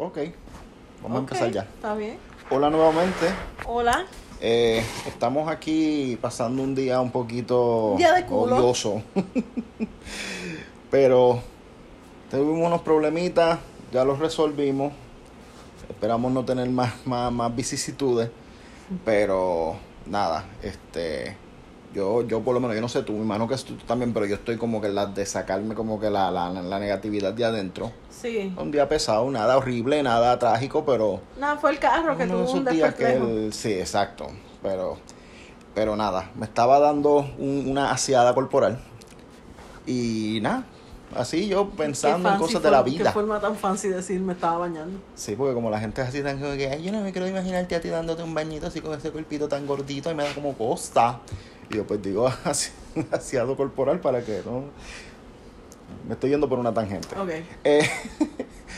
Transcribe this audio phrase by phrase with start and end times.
[0.00, 0.18] Ok,
[1.02, 1.62] vamos a empezar ya.
[1.62, 2.18] Está bien.
[2.50, 3.26] Hola nuevamente.
[3.66, 4.06] Hola.
[4.40, 8.56] Eh, estamos aquí pasando un día un poquito Día de culo.
[8.58, 9.02] odioso.
[10.92, 11.40] Pero
[12.30, 13.58] tuvimos unos problemitas,
[13.92, 14.92] ya los resolvimos.
[15.88, 18.30] Esperamos no tener más, más, más vicisitudes.
[19.04, 19.74] Pero
[20.06, 21.36] nada, este
[21.94, 24.26] yo, yo por lo menos, yo no sé tú, me imagino que tú también, pero
[24.26, 27.90] yo estoy como que la de sacarme como que la, la, la negatividad de adentro.
[28.10, 28.52] Sí.
[28.58, 32.64] Un día pesado, nada horrible, nada trágico, pero Nada, fue el carro que tuvo un
[32.64, 34.26] que el- sí, exacto.
[34.62, 34.98] Pero,
[35.74, 38.80] pero nada, me estaba dando un- una aseada corporal.
[39.86, 40.64] Y nada,
[41.16, 43.12] así yo pensando en cosas de la for- Qué vida.
[43.12, 44.98] forma tan fancy decir me estaba bañando.
[45.14, 47.74] Sí, porque como la gente es así tan que, ay, yo no me quiero imaginarte
[47.76, 50.52] a ti dándote un bañito así con ese cuerpito tan gordito y me da como
[50.54, 51.20] costa.
[51.70, 52.30] Y yo pues digo
[53.12, 54.64] aseado corporal para que no...
[56.06, 57.08] Me estoy yendo por una tangente.
[57.18, 57.30] Ok.
[57.64, 57.88] Eh,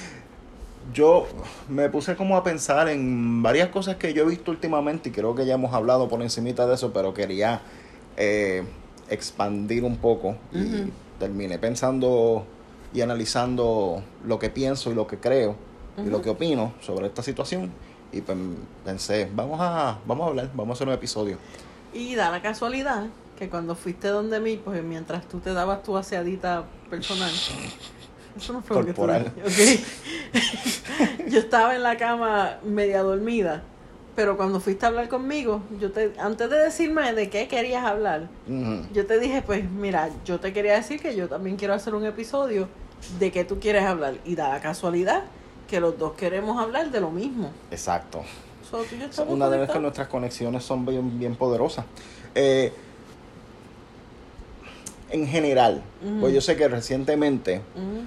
[0.95, 1.27] yo
[1.69, 5.35] me puse como a pensar en varias cosas que yo he visto últimamente y creo
[5.35, 7.63] que ya hemos hablado por encimita de eso, pero quería
[8.17, 8.65] eh,
[9.09, 12.45] expandir un poco y terminé pensando
[12.93, 15.55] y analizando lo que pienso y lo que creo
[16.05, 17.71] y lo que opino sobre esta situación
[18.13, 18.37] y pues,
[18.85, 21.39] pensé, vamos a, vamos a hablar, vamos a hacer un episodio.
[21.93, 23.07] Y da la casualidad
[23.39, 27.31] que cuando fuiste donde mí, pues mientras tú te dabas tu aseadita personal.
[28.37, 29.11] Eso no fue lo que tú ¿ok?
[31.29, 33.63] yo estaba en la cama media dormida,
[34.15, 38.29] pero cuando fuiste a hablar conmigo, yo te antes de decirme de qué querías hablar,
[38.93, 42.05] yo te dije, pues mira, yo te quería decir que yo también quiero hacer un
[42.05, 42.69] episodio
[43.19, 44.15] de qué tú quieres hablar.
[44.25, 45.23] Y da la casualidad
[45.69, 47.51] que los dos queremos hablar de lo mismo.
[47.71, 48.23] Exacto.
[48.71, 51.85] So, tú y yo estamos Una de las que nuestras conexiones son bien, bien poderosas.
[52.35, 52.73] Eh,
[55.11, 55.83] en general,
[56.21, 57.63] pues yo sé que recientemente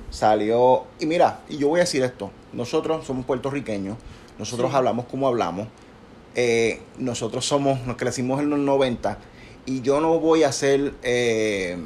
[0.10, 3.98] salió, y mira, y yo voy a decir esto, nosotros somos puertorriqueños,
[4.40, 4.78] nosotros Sí.
[4.78, 5.68] hablamos como hablamos,
[6.36, 9.18] eh, nosotros somos, nos crecimos en los 90,
[9.66, 11.78] y yo no voy a hacer, eh,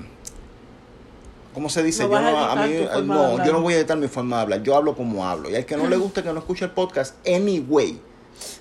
[1.55, 2.03] ¿cómo se dice?
[2.03, 2.73] No yo a no, a mí,
[3.07, 5.55] no, yo no voy a editar mi forma de hablar, yo hablo como hablo, y
[5.55, 7.99] al que no le guste que no escuche el podcast, anyway,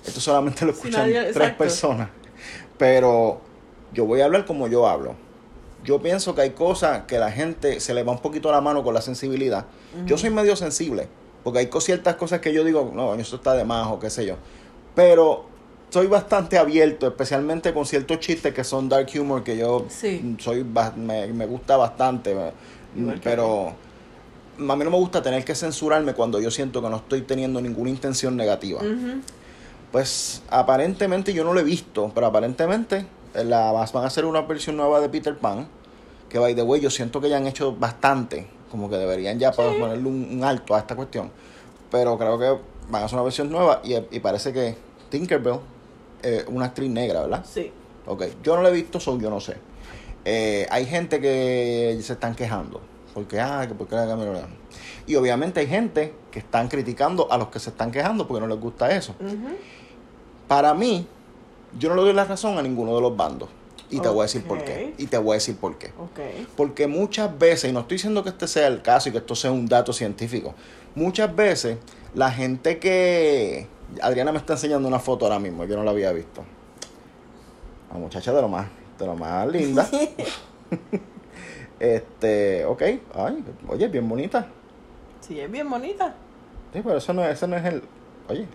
[0.05, 2.09] esto solamente lo Si escuchan nadie- tres personas,
[2.77, 3.41] pero
[3.93, 5.15] yo voy a hablar como yo hablo.
[5.83, 8.83] Yo pienso que hay cosas que la gente se le va un poquito la mano
[8.83, 9.65] con la sensibilidad.
[10.05, 11.07] Yo soy medio sensible,
[11.43, 14.25] porque hay ciertas cosas que yo digo, no, eso está de más o qué sé
[14.25, 14.35] yo.
[14.95, 15.45] Pero
[15.89, 20.35] soy bastante abierto, especialmente con ciertos chistes que son dark humor, que yo Sí.
[20.39, 20.65] soy
[20.97, 22.35] me, me gusta bastante.
[22.95, 23.67] Igual pero
[24.57, 27.61] a mí no me gusta tener que censurarme cuando yo siento que no estoy teniendo
[27.61, 28.81] ninguna intención negativa.
[29.91, 34.41] Pues aparentemente yo no lo he visto, pero aparentemente eh, la, van a hacer una
[34.41, 35.67] versión nueva de Peter Pan.
[36.29, 38.47] Que by the way, yo siento que ya han hecho bastante.
[38.69, 41.31] Como que deberían ya para ponerle un, un alto a esta cuestión.
[41.89, 42.57] Pero creo que
[42.89, 44.75] van a hacer una versión nueva y, y parece que
[45.09, 45.59] Tinkerbell
[46.21, 47.45] es una actriz negra, ¿verdad?
[47.47, 47.71] Sí.
[48.05, 49.55] Ok, yo no lo he visto, so yo no sé.
[50.25, 52.81] Eh, hay gente que se están quejando.
[53.13, 54.47] Porque, ah, que porque la cámara.
[55.07, 58.47] Y obviamente hay gente que están criticando a los que se están quejando porque no
[58.47, 59.15] les gusta eso.
[60.47, 61.07] Para mí,
[61.77, 63.49] yo no le doy la razón a ninguno de los bandos.
[63.89, 64.93] Y te voy a decir por qué.
[64.97, 65.87] Y te voy a decir por qué.
[65.97, 66.19] Ok.
[66.57, 69.33] Porque muchas veces, y no estoy diciendo que este sea el caso y que esto
[69.33, 70.53] sea un dato científico,
[70.95, 71.77] muchas veces
[72.13, 73.67] la gente que...
[74.01, 76.43] Adriana me está enseñando una foto ahora mismo, yo no la había visto.
[77.93, 78.67] La muchacha de lo más,
[78.99, 79.87] de lo más linda.
[81.79, 82.81] este, ok,
[83.15, 84.47] ay, oye, bien bonita.
[85.21, 86.13] Sí, es bien bonita.
[86.73, 87.83] Sí, pero eso no, es- ese no es el...
[88.29, 88.45] Oye,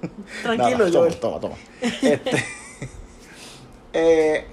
[0.42, 1.16] Tranquilo, Nada, Joel.
[1.16, 1.54] toma, toma, toma.
[2.02, 2.44] Este,
[3.92, 4.46] eh,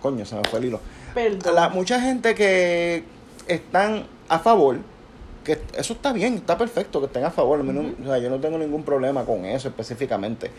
[0.00, 0.80] coño, se me fue el hilo.
[1.14, 1.54] Perdón.
[1.54, 3.04] La, mucha gente que
[3.48, 4.78] están a favor,
[5.44, 7.62] que eso está bien, está perfecto que estén a favor.
[7.62, 10.50] mí no- o sea, yo no tengo ningún problema con eso específicamente.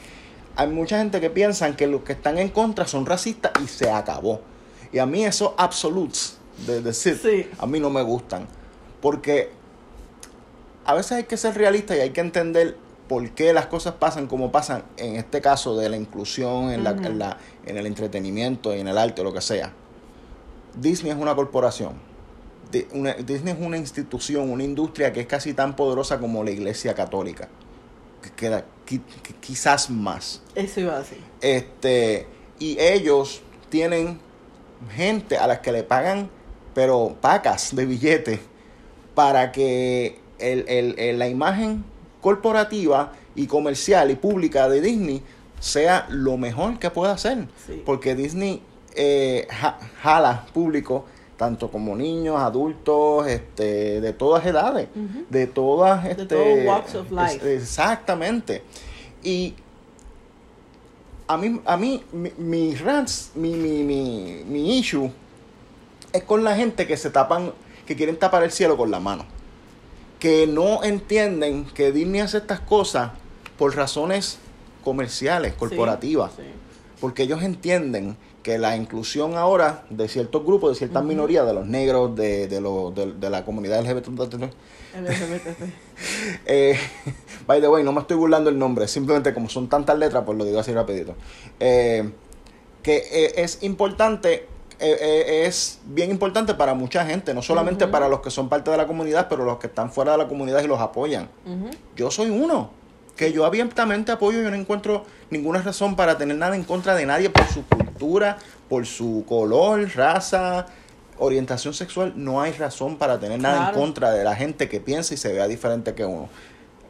[0.56, 3.90] Hay mucha gente que piensan que los que están en contra son racistas y se
[3.90, 4.42] acabó.
[4.92, 6.38] Y a mí esos absolutes
[6.68, 7.50] de decir, Sí.
[7.58, 8.48] a mí no me gustan.
[9.02, 9.50] Porque
[10.86, 12.78] a veces hay que ser realista y hay que entender
[13.08, 16.92] por qué las cosas pasan como pasan en este caso de la inclusión, en, la,
[16.92, 19.74] en, la- en el entretenimiento, en el arte, lo que sea.
[20.76, 21.94] Disney es una corporación.
[22.94, 26.94] Una- Disney es una institución, una industria que es casi tan poderosa como la Iglesia
[26.96, 27.48] Católica.
[28.22, 30.42] Que queda qui- qui- quizás más.
[30.56, 31.20] Eso iba a decir.
[31.42, 32.26] Este,
[32.58, 34.20] y ellos tienen
[34.96, 36.30] gente a las que le pagan,
[36.74, 38.40] pero pacas de billetes,
[39.14, 41.84] para que el- el- el- la imagen
[42.24, 45.22] corporativa y comercial y pública de Disney
[45.60, 47.48] sea lo mejor que pueda hacer.
[47.68, 47.84] Sí.
[47.86, 48.62] Porque Disney
[48.96, 51.06] eh, ja- jala público
[51.38, 54.88] tanto como niños, adultos, este, de todas edades,
[55.30, 57.56] de todas, De este, todos walks of life.
[57.56, 58.64] exactamente.
[59.24, 59.56] Y
[61.28, 65.10] a mí, a mí, mi, mi rants, mi, mi, mi, mi issue
[66.14, 67.52] es con la gente que se tapan,
[67.86, 69.26] que quieren tapar el cielo con la mano.
[70.24, 73.12] Que no entienden que Disney hace estas cosas
[73.58, 74.40] por razones
[74.84, 76.32] comerciales, corporativas.
[76.38, 76.48] Sí, sí.
[77.02, 81.66] Porque ellos entienden que la inclusión ahora de ciertos grupos, de ciertas minorías, de los
[81.68, 84.48] negros, de, de, los- de, de la comunidad LGBT, LGBT.
[86.46, 86.78] eh,
[87.46, 90.38] by the way, no me estoy burlando el nombre, simplemente como son tantas letras, pues
[90.38, 91.16] lo digo así rapidito.
[91.60, 92.10] Eh,
[92.82, 94.48] que eh, es importante,
[94.80, 98.72] eh, eh, es bien importante para mucha gente, no solamente para los que son parte
[98.72, 101.30] de la comunidad, pero los que están fuera de la comunidad y los apoyan.
[101.96, 102.72] Yo soy uno,
[103.16, 107.06] que yo abiertamente apoyo, yo no encuentro ninguna razón para tener nada en contra de
[107.06, 108.38] nadie por su cultura,
[108.70, 110.66] por su color, raza,
[111.18, 115.14] orientación sexual, no hay razón para tener nada en contra de la gente que piensa
[115.14, 116.30] y se vea diferente que uno.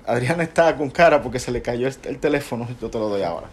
[0.05, 3.23] Adriana está con cara porque se le cayó el, el teléfono, yo te lo doy
[3.23, 3.47] ahora.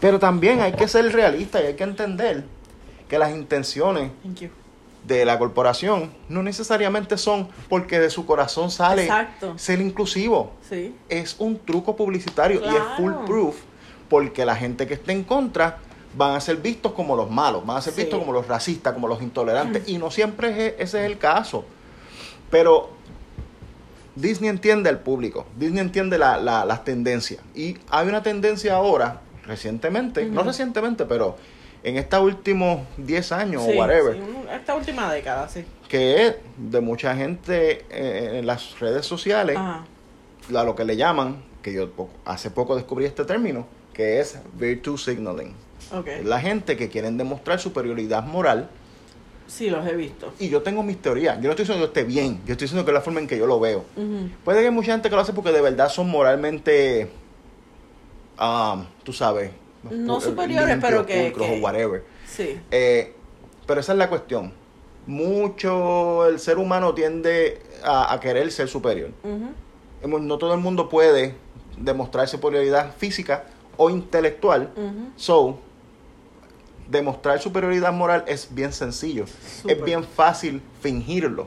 [0.00, 2.44] Pero también hay que ser realista y hay que entender
[3.08, 4.10] que las intenciones
[5.06, 9.54] de la corporación no necesariamente son porque de su corazón sale Exacto.
[9.58, 10.52] ser inclusivo.
[10.68, 10.94] Sí.
[11.08, 12.96] Es un truco publicitario y es Claro.
[12.96, 13.56] full proof
[14.10, 15.78] porque la gente que esté en contra
[16.14, 18.02] van a ser vistos como los malos, van a ser Sí.
[18.02, 21.64] vistos como los racistas, como los intolerantes y no siempre es- ese es el caso.
[22.50, 22.90] Pero
[24.14, 29.20] Disney entiende al público, Disney entiende la- la- las tendencias y hay una tendencia ahora,
[29.46, 31.36] recientemente, no recientemente, pero
[31.82, 34.20] en estos últimos 10 años Sí, o whatever, sí,
[34.54, 35.64] esta última década, sí.
[35.88, 39.84] que es de mucha gente eh, en las redes sociales, Ajá.
[40.54, 41.88] a lo que le llaman, que yo
[42.24, 45.54] hace poco descubrí este término, que es virtue signaling.
[45.92, 46.06] Ok.
[46.08, 48.68] Es La gente que quieren demostrar superioridad moral.
[49.46, 50.32] Sí, los he visto.
[50.38, 51.36] Y yo tengo mis teorías.
[51.38, 52.34] Yo no estoy diciendo que esté bien.
[52.44, 53.82] Yo estoy diciendo que es la forma en que yo lo veo.
[54.44, 57.08] Puede que hay mucha gente que lo hace porque de verdad son moralmente,
[58.36, 59.50] ah, tú sabes,
[59.90, 62.04] No superiores, limpios, pero que- pulcros que- o whatever.
[62.26, 62.60] Sí.
[62.70, 63.14] Eh,
[63.66, 64.52] pero esa es la cuestión.
[65.06, 69.10] Mucho el ser humano tiende a, a querer ser superior.
[70.02, 71.34] No todo el mundo puede
[71.76, 73.44] demostrar superioridad física
[73.76, 74.70] o intelectual.
[75.16, 75.58] So,
[76.88, 79.24] demostrar superioridad moral es bien sencillo.
[79.24, 81.46] Es bien fácil fingirlo.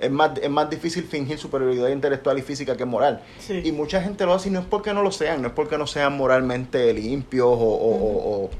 [0.00, 3.22] Es más, es más difícil fingir superioridad intelectual y física que moral.
[3.38, 3.60] Sí.
[3.64, 5.78] Y mucha gente lo hace y no es porque no lo sean, no es porque
[5.78, 8.50] no sean moralmente limpios o, o,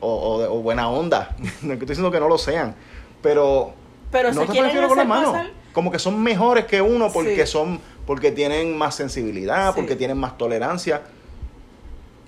[0.00, 1.34] o- o- buena onda.
[1.62, 2.74] No estoy diciendo que no lo sean.
[3.22, 3.72] Pero
[4.10, 7.46] Pero no se te quieren prefiero con pasar- Como que son mejores que uno porque
[7.46, 7.52] Sí.
[7.52, 9.80] son, porque tienen más sensibilidad, Sí.
[9.80, 11.02] porque tienen más tolerancia.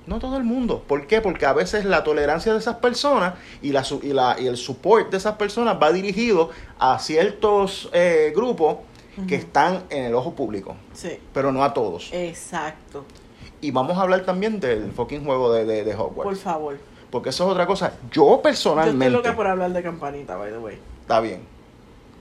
[0.06, 0.82] No todo el mundo.
[0.87, 1.20] ¿Por qué?
[1.20, 5.11] Porque a veces la tolerancia de esas personas y, la, y, la, y el support
[5.11, 8.76] de esas personas va dirigido a ciertos eh, grupos
[9.29, 11.19] que están en el ojo público, Sí.
[11.35, 12.08] pero no a todos.
[12.12, 13.05] Exacto.
[13.61, 16.23] Y vamos a hablar también del fucking juego de, de, de Hogwarts.
[16.25, 16.79] Por favor.
[17.11, 17.93] Porque eso es otra cosa.
[18.11, 19.11] Yo Yo estoy personalmente...
[19.11, 20.79] loca por hablar de campanita, by the way.
[21.02, 21.43] Está bien.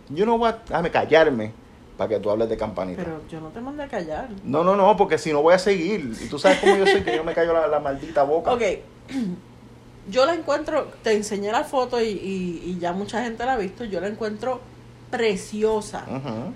[0.10, 0.58] Yo no voy a...
[0.68, 1.54] Déjame callarme
[2.00, 3.04] para que tú hables de campanita.
[3.04, 4.30] Pero yo no te mandé a callar.
[4.46, 6.14] No, no, no, porque si no voy a seguir.
[6.24, 8.54] Y tú sabes cómo yo soy, que yo me callo la, la maldita boca.
[8.54, 8.62] Ok.
[10.10, 13.58] Yo la encuentro, te enseñé la foto y, y- y ya mucha gente la ha
[13.58, 13.84] visto.
[13.84, 14.60] Yo la encuentro
[15.12, 16.04] preciosa.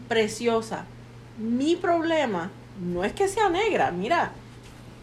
[0.08, 0.86] Preciosa.
[1.38, 2.50] Mi problema
[2.82, 3.92] no es que sea negra.
[3.92, 4.32] Mira,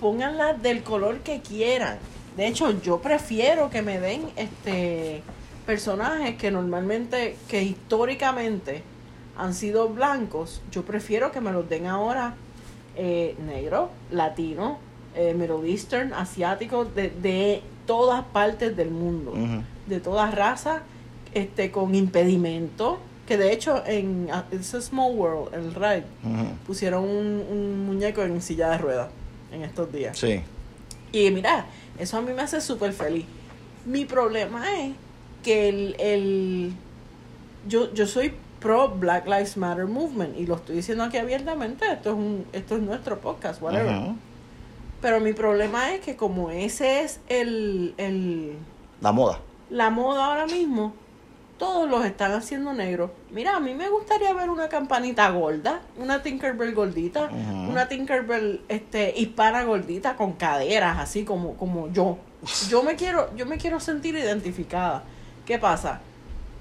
[0.01, 1.99] pónganla del color que quieran.
[2.37, 5.23] De hecho, yo prefiero que me den este
[5.65, 8.83] personajes que normalmente, que históricamente
[9.41, 10.61] han sido blancos.
[10.71, 12.35] Yo prefiero que me los den ahora
[12.97, 14.79] eh, negro, latino,
[15.15, 19.33] eh, Middle Eastern, asiático, de, de todas partes del mundo,
[19.87, 20.83] de todas razas,
[21.35, 22.99] este, con impedimento.
[23.27, 26.05] Que de hecho en uh, It's a Small World, el ride,
[26.67, 29.09] pusieron un, un muñeco en silla de ruedas
[29.53, 30.19] en estos días.
[30.19, 30.43] Sí.
[31.13, 31.67] Y mira,
[31.99, 33.25] eso a mí me hace súper feliz.
[33.87, 34.95] Mi problema es
[35.45, 36.73] que el, el
[37.69, 42.11] yo, yo soy pro Black Lives Matter Movement y lo estoy diciendo aquí abiertamente, esto
[42.11, 44.13] es un, esto es nuestro podcast, whatever.
[45.01, 48.55] Pero mi problema es que como ese es el, el
[49.01, 49.41] La moda.
[49.71, 50.93] la moda ahora mismo,
[51.59, 53.11] todos los están haciendo negros.
[53.31, 57.31] Mira, a mí me gustaría ver una campanita gorda, una Tinkerbell gordita,
[57.69, 62.19] una Tinkerbell este hispana gordita con caderas así como como yo.
[62.69, 65.03] Yo me quiero yo me quiero sentir identificada.
[65.47, 66.01] ¿Qué pasa?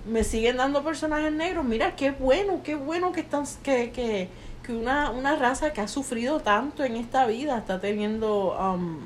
[0.05, 1.65] Me siguen dando personajes negros.
[1.65, 4.29] Mira, qué bueno, qué bueno que están que que
[4.65, 8.99] que una, una raza que ha sufrido tanto en esta vida está teniendo um,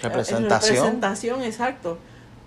[0.00, 0.50] Representación.
[0.74, 1.98] representación, exacto.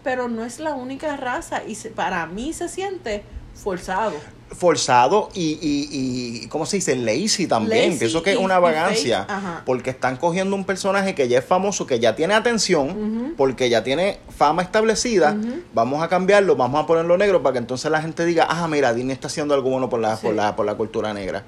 [0.04, 3.24] pero no es la única raza y se- para mí se siente
[3.58, 4.14] forzado.
[4.52, 6.96] forzado y, y, y ¿cómo se dice?
[6.96, 7.88] Lazy también.
[7.88, 9.28] Lazy Pienso que es una vagancia.
[9.66, 13.84] Porque están cogiendo un personaje que ya es famoso, que ya tiene atención, porque ya
[13.84, 15.36] tiene fama establecida.
[15.74, 18.94] Vamos a cambiarlo, vamos a ponerlo negro para que entonces la gente diga, ah, mira,
[18.94, 21.44] Disney está haciendo algo bueno por la, por la, por la cultura negra.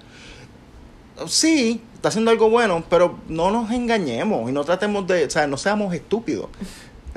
[1.28, 5.48] Sí, está haciendo algo bueno, pero no nos engañemos y no tratemos de, o sea,
[5.48, 6.48] no seamos estúpidos.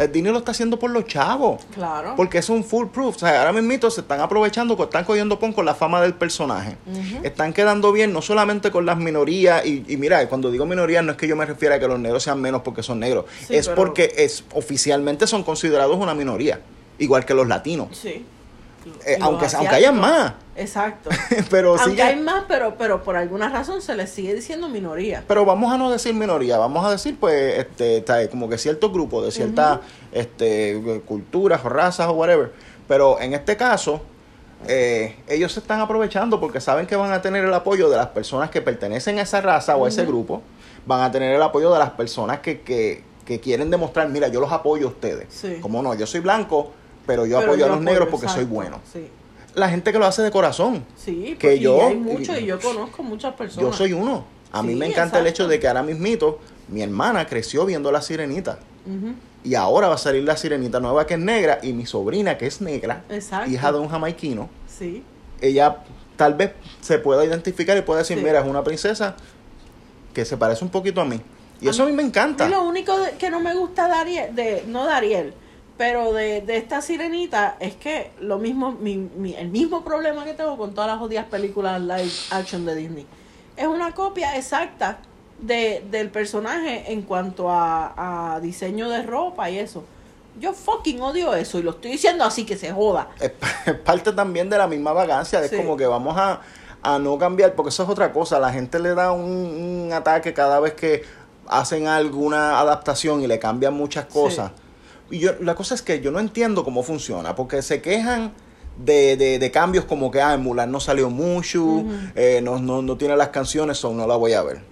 [0.05, 1.63] El Disney lo está haciendo por los chavos.
[1.75, 2.15] Claro.
[2.17, 3.17] Porque es un full proof.
[3.17, 6.77] O sea, ahora mismo se están aprovechando, están cogiendo pon con la fama del personaje.
[7.23, 9.65] Están quedando bien no solamente con las minorías.
[9.67, 11.99] Y, y mira, cuando digo minorías no es que yo me refiera a que los
[11.99, 13.25] negros sean menos porque son negros.
[13.47, 16.61] Sí, es pero- porque es oficialmente son considerados una minoría.
[16.99, 17.89] Igual que los latinos.
[17.97, 18.25] Sí.
[19.07, 20.33] Eh, aunque, aunque hayan más.
[20.57, 21.11] Exacto.
[21.51, 25.25] pero aunque sigue- hay más, pero, pero por alguna razón se les sigue diciendo minoría.
[25.27, 28.93] Pero vamos a no decir minoría, vamos a decir pues este está, como que ciertos
[28.93, 29.81] grupos de ciertas
[30.13, 32.53] este, culturas o razas o whatever.
[32.87, 34.03] Pero en este caso,
[34.69, 38.09] eh, ellos se están aprovechando porque saben que van a tener el apoyo de las
[38.09, 40.43] personas que pertenecen a esa raza o a ese grupo.
[40.87, 44.41] Van a tener el apoyo de las personas que, que, que quieren demostrar, mira, yo
[44.41, 45.27] los apoyo a ustedes.
[45.31, 45.59] Sí.
[45.61, 46.73] Como no, yo soy blanco,
[47.07, 48.81] pero yo Pero apoyo a los negros porque soy bueno.
[48.93, 49.09] Sí.
[49.55, 50.85] La gente que lo hace de corazón.
[50.97, 53.71] Sí, Que pues, yo- y hay muchos y yo conozco muchas personas.
[53.71, 54.25] Yo soy uno.
[54.51, 57.93] A mí Sí, me encanta el hecho de que ahora mismito mi hermana creció viendo
[57.93, 58.59] la sirenita.
[59.45, 62.47] Y ahora va a salir la sirenita nueva que es negra y mi sobrina que
[62.47, 63.51] es negra, Exacto.
[63.51, 65.03] hija de un jamaiquino, Sí.
[65.41, 65.79] ella
[66.17, 68.25] tal vez se pueda identificar y pueda decir, Sí.
[68.25, 69.17] mira, es una princesa
[70.15, 71.21] que se parece un poquito a mí.
[71.61, 72.47] Y eso a mí me encanta.
[72.47, 75.35] Y lo único de- que no me gusta de Ariel, de, no de Ariel,
[75.79, 80.35] pero de, de esta sirenita es que lo mismo, mi, mi- el mismo problema que
[80.35, 83.07] tengo con todas las jodidas películas live action de Disney.
[83.57, 84.99] Es una copia exacta
[85.41, 89.85] de, del personaje en cuanto a, a diseño de ropa y eso.
[90.41, 93.09] Yo fucking odio eso y lo estoy diciendo así que se joda.
[93.21, 93.33] es,
[93.67, 95.57] es parte también de la misma vagancia, es Sí.
[95.57, 96.41] como que vamos a,
[96.83, 99.25] a no cambiar, porque eso es otra cosa, la gente le da un,
[99.87, 101.03] un ataque cada vez que
[101.49, 104.53] hacen alguna adaptación y le cambian muchas cosas.
[105.13, 108.33] Y yo, la cosa es que yo no entiendo cómo funciona, porque se quejan
[108.83, 111.85] de, de, de cambios como que, ah, Mulan no salió mucho,
[112.17, 114.63] eh, no, no, no tiene las canciones, o no la voy a ver.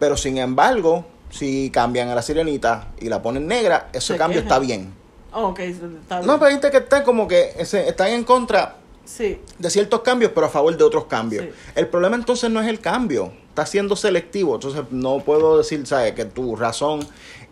[0.00, 4.40] Pero sin embargo, si cambian a la sirenita y la ponen negra, ese Se cambio
[4.42, 4.48] quejan.
[4.48, 4.94] está bien.
[5.32, 6.26] Ok, está bien.
[6.26, 10.32] No, pero hay gente que está como que están en contra Sí, de ciertos cambios,
[10.34, 11.44] pero a favor de otros cambios.
[11.44, 11.50] Sí.
[11.74, 14.54] El problema entonces no es el cambio, está siendo selectivo.
[14.54, 16.12] Entonces no puedo decir, ¿sabes?
[16.12, 17.00] Que tu razón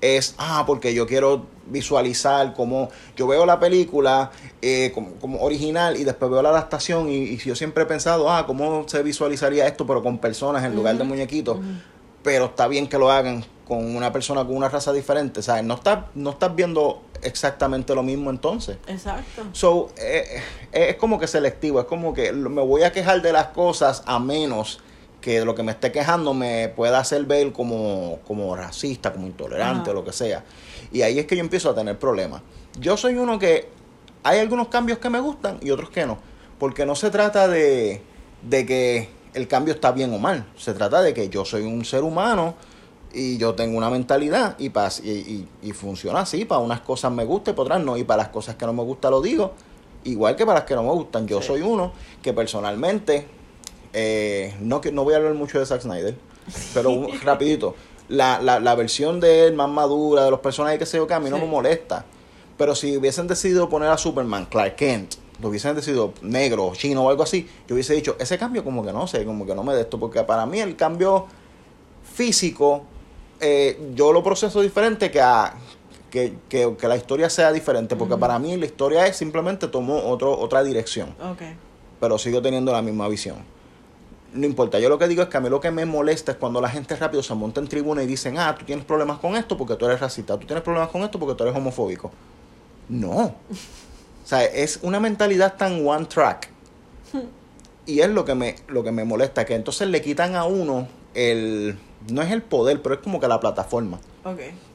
[0.00, 5.96] es, ah, porque yo quiero visualizar como yo veo la película eh, como, como original
[5.98, 9.66] y después veo la adaptación y, y yo siempre he pensado, ah, ¿cómo se visualizaría
[9.66, 11.58] esto pero con personas en lugar de muñequitos?
[12.22, 15.62] Pero está bien que lo hagan con una persona con una raza diferente, ¿sabes?
[15.62, 18.78] No estás no estás viendo exactamente lo mismo entonces.
[18.88, 19.44] exacto.
[19.52, 23.32] So, eh, eh, es como que selectivo, es como que me voy a quejar de
[23.32, 24.80] las cosas a menos
[25.20, 29.82] que lo que me esté quejando me pueda hacer ver como, como racista, como intolerante
[29.82, 29.90] Ajá.
[29.92, 30.42] o lo que sea.
[30.90, 32.42] Y ahí es que yo empiezo a tener problemas.
[32.80, 33.68] Yo soy uno que
[34.24, 36.18] hay algunos cambios que me gustan y otros que no.
[36.58, 38.02] Porque no se trata de,
[38.42, 40.44] de que el cambio está bien o mal.
[40.56, 42.56] Se trata de que yo soy un ser humano
[43.12, 46.44] y yo tengo una mentalidad y, pa- y, y- y funciona así.
[46.44, 47.96] Para unas cosas me gusta y para otras no.
[47.96, 49.52] Y para las cosas que no me gusta lo digo.
[50.04, 51.26] Igual que para las que no me gustan.
[51.26, 51.48] Yo Sí.
[51.48, 53.26] soy uno que personalmente,
[53.92, 56.16] eh, no, no voy a hablar mucho de Zack Snyder,
[56.74, 57.74] pero un- rapidito.
[58.08, 61.14] La, la, la versión de él más madura, de los personajes que sé yo que
[61.14, 62.04] a mí no me molesta.
[62.56, 67.08] Pero si hubiesen decidido poner a Superman, Clark Kent, lo hubiesen decidido negro, chino o
[67.10, 69.74] algo así, yo hubiese dicho, ese cambio como que no sé, como que no me
[69.74, 71.26] de esto, porque para mí el cambio
[72.14, 72.82] físico,
[73.40, 75.54] eh, yo lo proceso diferente que a
[76.10, 80.04] que, que, que la historia sea diferente, porque para mí la historia es simplemente tomó
[80.04, 81.14] otro, otra dirección,
[81.98, 83.36] pero sigo teniendo la misma visión.
[84.32, 86.38] No importa, yo lo que digo es que a mí lo que me molesta es
[86.38, 89.34] cuando la gente rápido se monta en tribuna y dicen, ah, tú tienes problemas con
[89.34, 92.10] esto porque tú eres racista, tú tienes problemas con esto porque tú eres homofóbico.
[92.88, 93.34] No.
[94.22, 96.50] O sea, es una mentalidad tan one track.
[97.86, 100.86] Y es lo que me, lo que me molesta, que entonces le quitan a uno
[101.14, 101.76] el,
[102.08, 103.98] no es el poder, pero es como que la plataforma.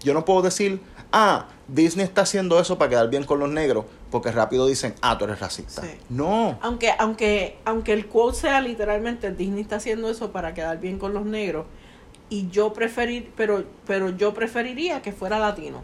[0.02, 3.86] Yo no puedo decir, ah, Disney está haciendo eso para quedar bien con los negros,
[4.12, 5.82] porque rápido dicen, ah, tú eres racista.
[5.82, 5.90] Sí.
[6.10, 6.58] No.
[6.62, 11.14] Aunque, aunque, aunque el quote sea literalmente Disney está haciendo eso para quedar bien con
[11.14, 11.66] los negros,
[12.30, 15.84] y yo preferir, pero, pero yo preferiría que fuera latino.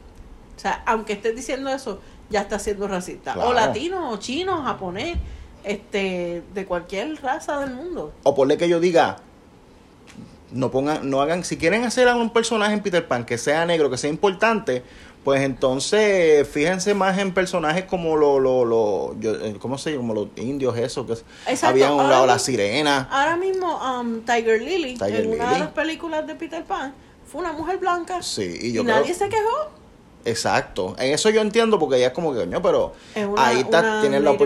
[0.55, 3.35] O sea, aunque estés diciendo eso, ya está siendo racista.
[3.45, 5.17] O latino, o chino, japonés,
[5.63, 8.13] este, de cualquier raza del mundo.
[8.23, 9.17] O ponle que yo diga,
[10.51, 13.65] No pongan, no hagan, si quieren hacer a un personaje en Peter Pan que sea
[13.65, 14.83] negro, que sea importante,
[15.23, 20.01] pues entonces fíjense más en personajes como lo, lo, lo eh, ¿cómo se llama?
[20.01, 21.67] Como los indios, eso, que Exacto.
[21.67, 23.07] había un lado la sirena.
[23.11, 26.93] Ahora mismo, um, Tiger Lily, Tiger en una de las películas de Peter Pan,
[27.25, 28.21] fue una mujer blanca.
[28.21, 29.69] Sí, y Y, yo creo- nadie se quejó.
[30.23, 30.95] Exacto.
[30.99, 34.01] En eso yo entiendo porque ella es como que, coño, pero una- ahí está, una
[34.01, 34.37] tienes, la,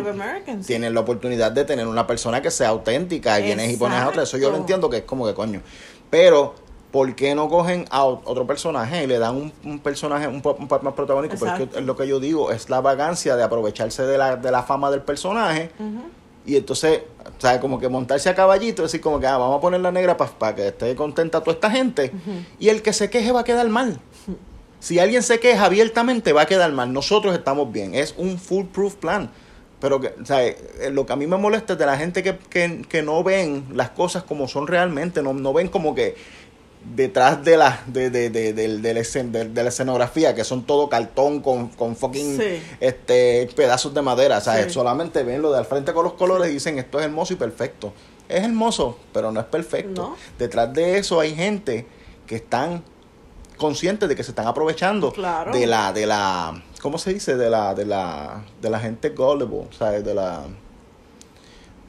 [0.65, 4.07] tienes la oportunidad de tener una persona que sea auténtica y vienes y pones a
[4.07, 4.23] otra.
[4.23, 5.61] Eso yo lo entiendo que es como que, coño.
[6.09, 6.55] Pero,
[6.91, 10.51] ¿por qué no cogen a otro personaje y le dan un, un personaje un, pa-
[10.51, 11.35] un papel más protagónico?
[11.37, 14.63] Porque es lo que yo digo, es la vagancia de aprovecharse de la, de la
[14.63, 15.71] fama del personaje.
[16.45, 17.01] Y entonces,
[17.37, 19.91] o sea, como que montarse a caballito, decir como que ah, vamos a poner la
[19.91, 22.11] negra para que esté contenta toda esta gente.
[22.59, 23.99] Y el que se queje va a quedar mal.
[24.79, 26.93] Si alguien se queja abiertamente, va a quedar mal.
[26.93, 27.95] Nosotros estamos bien.
[27.95, 29.31] Es un foolproof plan.
[29.79, 32.23] Pero que, o sea, eh, lo que a mí me molesta es de la gente
[32.23, 35.21] que, que, que no ven las cosas como son realmente.
[35.21, 36.15] No, no ven como que
[36.95, 40.65] detrás de la, de, de, de, del- del escen- de- de la escenografía, que son
[40.65, 42.61] todo cartón con, con fucking Sí.
[42.79, 44.39] este, pedazos de madera.
[44.39, 44.69] Sea, Sí.
[44.69, 47.37] solamente ven lo de al frente con los colores y dicen esto es hermoso y
[47.37, 47.91] perfecto.
[48.29, 50.01] Es hermoso, pero no es perfecto.
[50.01, 50.15] No.
[50.39, 51.85] Detrás de eso hay gente
[52.27, 52.83] que están
[53.57, 55.51] conscientes de que se están aprovechando Claro.
[55.53, 57.35] de la, de la, ¿cómo se dice?
[57.35, 60.05] De la, de la, de la gente gullible, ¿sabes?
[60.05, 60.43] De la,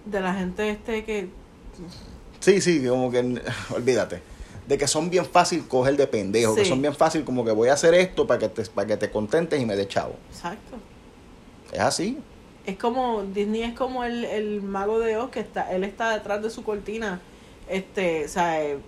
[0.06, 1.28] De la gente este que...
[2.40, 3.18] sí, sí, como que,
[3.74, 4.22] olvídate,
[4.66, 7.68] de que son bien fácil coger de pendejo, que son bien fácil como que voy
[7.68, 10.14] a hacer esto para que te, para que te contentes y me dé chavo.
[10.30, 10.78] Exacto.
[11.70, 12.18] Es así.
[12.64, 16.42] Es como, Disney es como el, el mago de Oz que está, él está detrás
[16.42, 17.20] de su cortina,
[17.68, 18.78] este, o sea, eh,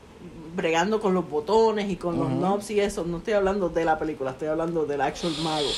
[0.59, 3.05] bregando con los botones y con los knobs y eso.
[3.05, 5.69] No estoy hablando de la película, estoy hablando del actual mago.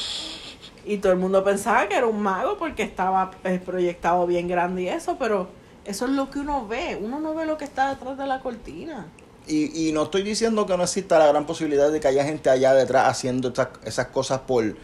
[0.84, 4.82] Y todo el mundo pensaba que era un mago porque estaba eh, proyectado bien grande
[4.82, 5.49] y eso, pero
[5.84, 6.99] eso es lo que uno ve.
[7.00, 9.06] Uno no ve lo que está detrás de la cortina.
[9.46, 12.50] Y, y no estoy diciendo que no exista la gran posibilidad de que haya gente
[12.50, 14.75] allá detrás haciendo esas, esas cosas por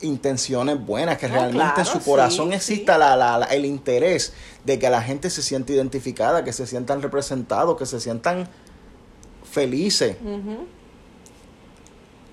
[0.00, 2.98] intenciones buenas, que No, realmente en su corazón sí, exista sí.
[3.00, 4.32] la, la- la- el interés
[4.64, 8.48] de que la gente se sienta identificada, que se sientan representados, que se sientan
[9.50, 10.16] felices.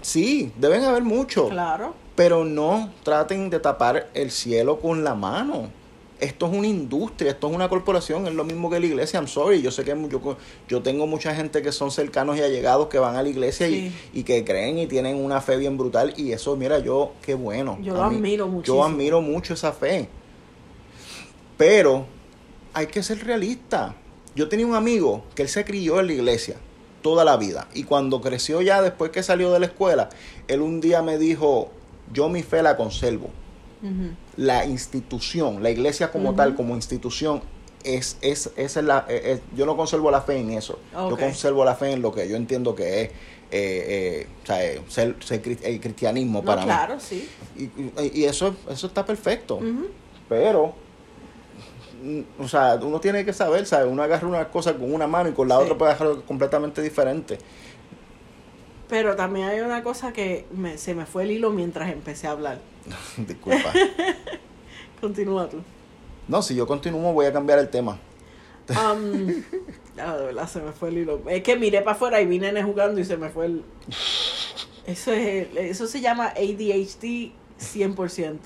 [0.01, 1.93] Sí, deben haber muchos, Claro.
[2.15, 5.69] pero no traten de tapar el cielo con la mano.
[6.19, 9.19] Esto es una industria, esto es una corporación, es lo mismo que la iglesia.
[9.19, 10.38] I'm sorry, yo sé que yo,
[10.69, 13.89] yo tengo mucha gente que son cercanos y allegados que van a la iglesia y,
[13.89, 13.95] Sí.
[14.13, 16.13] y que creen y tienen una fe bien brutal.
[16.15, 17.78] Y eso, mira, yo, qué bueno.
[17.82, 18.78] Yo lo admiro muchísimo.
[18.78, 20.08] Yo admiro mucho esa fe.
[21.58, 22.06] Pero
[22.73, 23.95] hay que ser realista.
[24.36, 26.56] Yo tenía un amigo que él se crió en la iglesia
[27.06, 27.68] toda la vida.
[27.76, 30.10] Y cuando creció ya, después que salió de la escuela,
[30.48, 31.70] él un día me dijo,
[32.12, 33.30] yo mi fe la conservo.
[34.38, 37.44] La institución, la iglesia como tal, como institución,
[37.84, 40.80] es, es, esa es la, es- yo no conservo la fe en eso.
[40.91, 43.10] Yo conservo la fe en lo que yo entiendo que es
[43.52, 45.15] eh, eh, o sea, eh, ser,
[45.63, 46.65] el cristianismo No, para mí.
[46.65, 47.30] claro, sí.
[47.56, 49.60] Y, y- y eso, eso está perfecto.
[50.28, 50.74] Pero,
[52.39, 53.88] o sea, uno tiene que saber, ¿sabes?
[53.91, 55.63] Uno agarra una cosa con una mano y con la Sí.
[55.63, 57.38] otra puede agarrar completamente diferente.
[58.88, 62.32] Pero también hay una cosa que me- se me fue el hilo mientras empecé a
[62.32, 62.60] hablar.
[63.18, 63.74] Disculpa.
[65.02, 65.58] Continúa tú.
[66.28, 68.00] No, si yo continúo voy a cambiar el tema.
[68.70, 69.44] Um,
[70.00, 71.22] ah, de verdad, se me fue el hilo.
[71.28, 73.63] Es que miré para afuera y vi nenes jugando y se me fue el...
[74.88, 78.38] Eso, es, eso se llama ADHD 100%.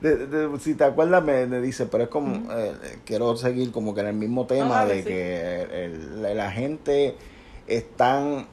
[0.00, 3.70] De- de- si te acuerdas, me, me dice, pero es como, eh, eh, quiero seguir
[3.72, 5.04] como que en el mismo tema de sí.
[5.08, 7.14] que el- la, la gente
[7.66, 8.46] están,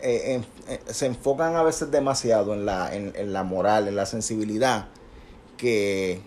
[0.00, 3.96] eh, en- eh, se enfocan a veces demasiado en la, en, en la moral, en
[3.96, 4.88] la sensibilidad,
[5.56, 6.20] que,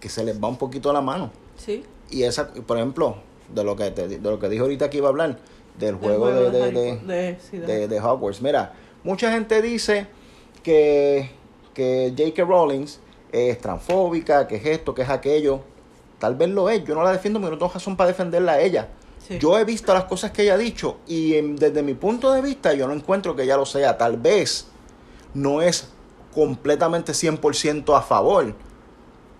[0.00, 1.30] que se les va un poquito la mano.
[1.56, 1.84] ¿Sí?
[2.10, 3.16] Y esa, por ejemplo,
[3.54, 5.38] de lo que te, de lo que dije ahorita que iba a hablar,
[5.78, 6.96] del Del juego, de, de-
[7.66, 8.40] de, de Hogwarts.
[8.42, 8.72] Mira,
[9.04, 10.06] mucha gente dice
[10.62, 11.30] que,
[11.74, 12.44] que J.K.
[12.44, 12.86] Rowling
[13.32, 15.60] es transfóbica, que es esto, que es aquello.
[16.18, 18.60] Tal vez lo es, yo no la defiendo porque no tengo razón para defenderla a
[18.60, 18.88] ella.
[19.18, 19.38] sí.
[19.38, 22.40] Yo he visto las cosas que ella ha dicho y em, desde mi punto de
[22.42, 23.96] vista yo no encuentro que ella lo sea.
[23.98, 24.66] Tal vez
[25.34, 25.88] no es
[26.34, 28.54] completamente 100% a favor,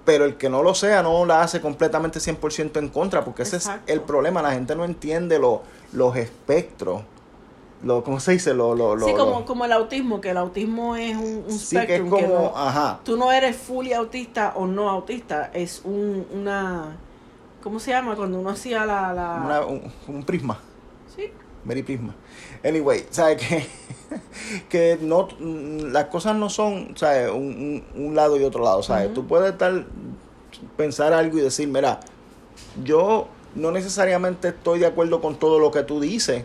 [0.05, 3.57] pero el que no lo sea no la hace completamente 100% en contra, porque ese
[3.59, 4.43] es el problema.
[4.43, 7.03] La gente no entiende lo- los espectros.
[7.83, 8.55] Lo, ¿Cómo se dice?
[8.55, 11.59] Lo, lo, lo- sí, lo- como, como el autismo, que el autismo es un, un
[11.59, 15.51] sí, que es como, que no- ajá, tú no eres fully autista o no autista,
[15.53, 16.97] es un, una...
[17.63, 18.15] ¿Cómo se llama?
[18.17, 19.13] Cuando uno hacía la...
[19.13, 19.43] la...
[19.45, 20.59] una- un, un prisma.
[21.15, 21.31] Sí,
[21.65, 22.15] Mary Prisma.
[22.65, 23.67] Anyway, ¿sabes que
[24.69, 27.31] Que no, las cosas no son, ¿sabes?
[27.31, 29.13] Un, un, un lado y otro lado, ¿sabes?
[29.15, 29.85] Tú puedes estar,
[30.77, 32.01] pensar algo y decir, mira,
[32.85, 36.45] yo no necesariamente estoy de acuerdo con todo lo que tú dices.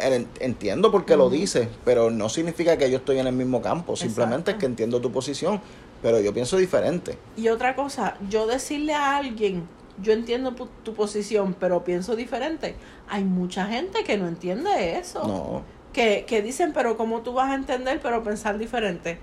[0.00, 3.62] En- Entiendo por qué lo dices, pero no significa que yo estoy en el mismo
[3.62, 3.96] campo.
[3.96, 5.60] Simplemente es que entiendo tu posición,
[6.02, 7.18] pero yo pienso diferente.
[7.36, 9.66] Y otra cosa, yo decirle a alguien,
[10.02, 12.76] yo entiendo tu posición, pero pienso diferente.
[13.08, 15.26] Hay mucha gente que no entiende eso.
[15.26, 15.62] No.
[15.92, 19.18] Que, que dicen, pero ¿cómo tú vas a entender pero pensar diferente?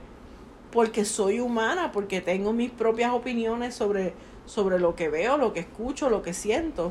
[0.72, 4.14] Porque soy humana, porque tengo mis propias opiniones sobre,
[4.48, 6.88] sobre lo que veo, lo que escucho, lo que siento.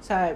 [0.00, 0.34] O sea,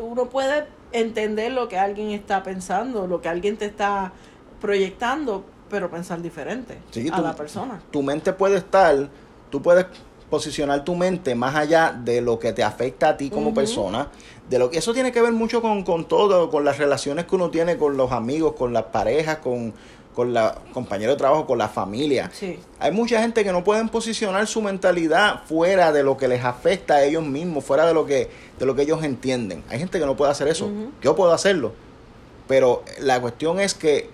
[0.00, 4.12] uno puede entender lo que alguien está pensando, lo que alguien te está
[4.60, 7.80] proyectando, pero pensar diferente Sí, a tú- la persona.
[7.90, 9.08] tu mente puede estar,
[9.50, 9.86] tú puedes
[10.30, 14.08] posicionar tu mente más allá de lo que te afecta a ti como persona,
[14.48, 17.34] de lo que eso tiene que ver mucho con, con todo, con las relaciones que
[17.36, 19.72] uno tiene con los amigos, con las parejas, con,
[20.14, 22.30] con la compañeros de trabajo, con la familia.
[22.32, 22.58] Sí.
[22.78, 26.94] Hay mucha gente que no pueden posicionar su mentalidad fuera de lo que les afecta
[26.94, 29.64] a ellos mismos, fuera de lo que, de lo que ellos entienden.
[29.68, 30.70] Hay gente que no puede hacer eso.
[31.02, 31.72] Yo puedo hacerlo.
[32.46, 34.08] Pero la cuestión es que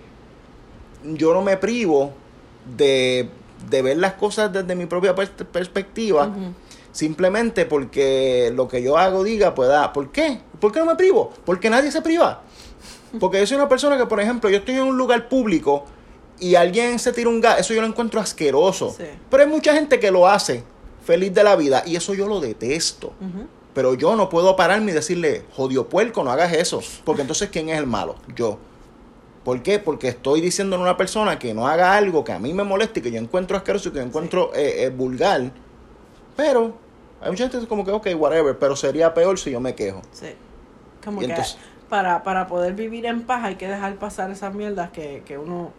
[1.03, 2.11] yo no me privo
[2.77, 3.29] de,
[3.69, 6.31] de ver las cosas desde mi propia pers- perspectiva,
[6.91, 9.93] simplemente porque lo que yo hago diga pueda.
[9.93, 10.39] ¿Por qué?
[10.59, 11.31] ¿Por qué no me privo?
[11.45, 12.41] Porque nadie se priva.
[13.19, 15.85] Porque yo soy una persona que, por ejemplo, yo estoy en un lugar público
[16.39, 18.93] y alguien se tira un gas, eso yo lo encuentro asqueroso.
[18.97, 19.03] Sí.
[19.29, 20.63] Pero hay mucha gente que lo hace
[21.05, 23.07] feliz de la vida y eso yo lo detesto.
[23.19, 23.47] Ujú.
[23.73, 26.81] Pero yo no puedo pararme y decirle, jodio puerco, no hagas eso.
[27.05, 28.15] Porque entonces, ¿quién es el malo?
[28.35, 28.57] Yo.
[29.43, 29.79] ¿Por qué?
[29.79, 32.99] Porque estoy diciéndole a una persona que no haga algo que a mí me moleste
[32.99, 35.51] y que yo encuentro asqueroso y que yo encuentro eh, eh, vulgar.
[36.35, 36.75] Pero
[37.21, 39.73] hay mucha gente que es como que, ok, whatever, pero sería peor si yo me
[39.75, 40.01] quejo.
[40.11, 40.27] Sí.
[41.03, 41.57] Como Y que entonces-
[41.91, 45.69] para, para poder vivir en paz hay que dejar pasar esas mierdas que, que uno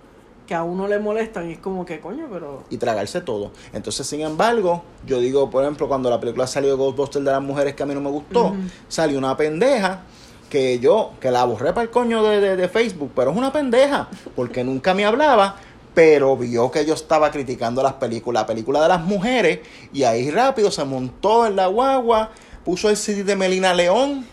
[0.46, 3.53] que a uno le molestan y es como que coño, pero y tragarse todo.
[3.72, 7.40] Entonces, sin embargo, yo digo, por ejemplo, cuando la película salió de Ghostbusters de las
[7.40, 8.55] mujeres que a mí no me gustó,
[8.88, 10.03] salió una pendeja
[10.51, 13.53] que yo, que la borré para el coño de, de- de Facebook, pero es una
[13.53, 15.57] pendeja, porque nunca me hablaba,
[15.94, 19.61] pero vio que yo estaba criticando las películas, la película de las mujeres,
[19.92, 22.31] y ahí rápido se montó en la guagua,
[22.64, 24.27] puso el CD de Melina León,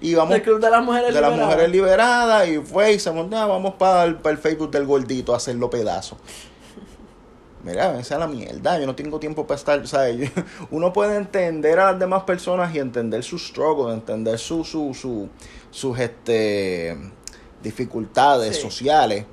[0.00, 1.46] y vamos el club de las mujeres de las liberadas.
[1.54, 4.86] mujeres liberadas y fue y se montó, "Ah, vamos para el, para el Facebook del
[4.86, 6.16] gordito a hacerlo pedazo.
[7.62, 10.30] Mira, esa es la mierda, yo no tengo tiempo para estar, ¿sabes?
[10.70, 15.28] Uno puede entender a las demás personas y entender su struggle, entender su, su, su,
[15.70, 16.94] sus este,
[17.62, 18.62] dificultades Sí.
[18.62, 19.24] sociales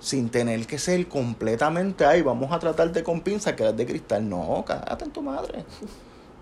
[0.00, 4.26] sin tener que ser completamente ahí, vamos a tratarte con pinza que eres de cristal.
[4.28, 5.64] No, cágate en tu madre.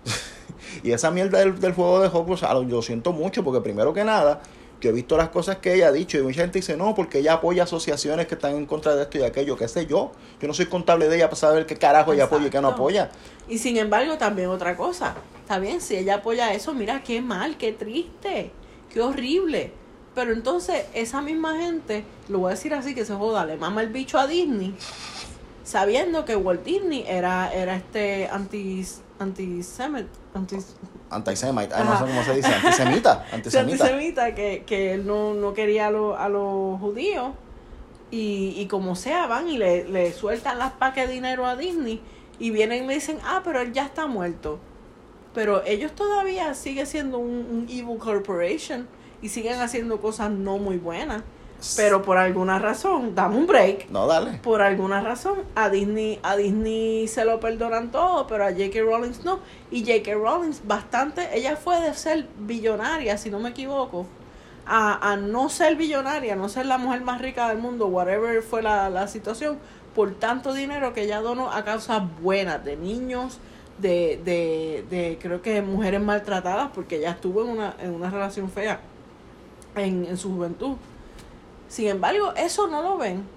[0.83, 4.03] y esa mierda del, del juego de Hogwarts, ah, yo siento mucho porque primero que
[4.03, 4.41] nada,
[4.81, 7.19] yo he visto las cosas que ella ha dicho y mucha gente dice, no, porque
[7.19, 10.11] ella apoya asociaciones que están en contra de esto y de aquello, qué sé yo.
[10.39, 12.69] Yo no soy contable de ella para saber qué carajo ella apoya y qué no
[12.69, 13.09] apoya.
[13.47, 15.15] Y sin embargo, también otra cosa.
[15.41, 18.51] Está bien, si ella apoya eso, mira qué mal, qué triste,
[18.93, 19.71] qué horrible.
[20.13, 23.81] Pero entonces, esa misma gente, lo voy a decir así, que se joda, le mama
[23.81, 24.75] el bicho a Disney,
[25.63, 28.85] sabiendo que Walt Disney era, era este anti
[29.19, 30.57] antisemit, anti,
[31.09, 33.85] Antisemite, ay, no sé cómo se dice, antisemita, antisemita.
[33.85, 37.31] antisemita, que, que él no, no quería a, lo- a los judíos.
[38.11, 42.01] Y, y como sea, van y le, le sueltan las paques de dinero a Disney
[42.39, 44.59] y vienen y le dicen, ah, pero él ya está muerto.
[45.33, 48.87] Pero ellos todavía siguen siendo un, un evil corporation
[49.21, 51.23] y siguen haciendo cosas no muy buenas.
[51.75, 53.89] Pero por alguna razón, dame un break.
[53.89, 54.39] No, dale.
[54.43, 58.81] Por alguna razón, a Disney, a Disney se lo perdonan todo, pero a J.K.
[58.81, 59.39] Rowling no.
[59.71, 60.13] Y J.K.
[60.13, 64.05] Rowling bastante, ella fue de ser billonaria, si no me equivoco,
[64.65, 68.61] a, a no ser billonaria, no ser la mujer más rica del mundo, whatever fue
[68.61, 69.57] la, la situación,
[69.95, 73.39] por tanto dinero que ella donó a causas buenas, de niños,
[73.77, 78.49] de, de, de creo que mujeres maltratadas, porque ella estuvo en una, en una relación
[78.49, 78.79] fea
[79.75, 80.75] en, en su juventud.
[81.75, 83.27] Sin embargo, eso no lo ven.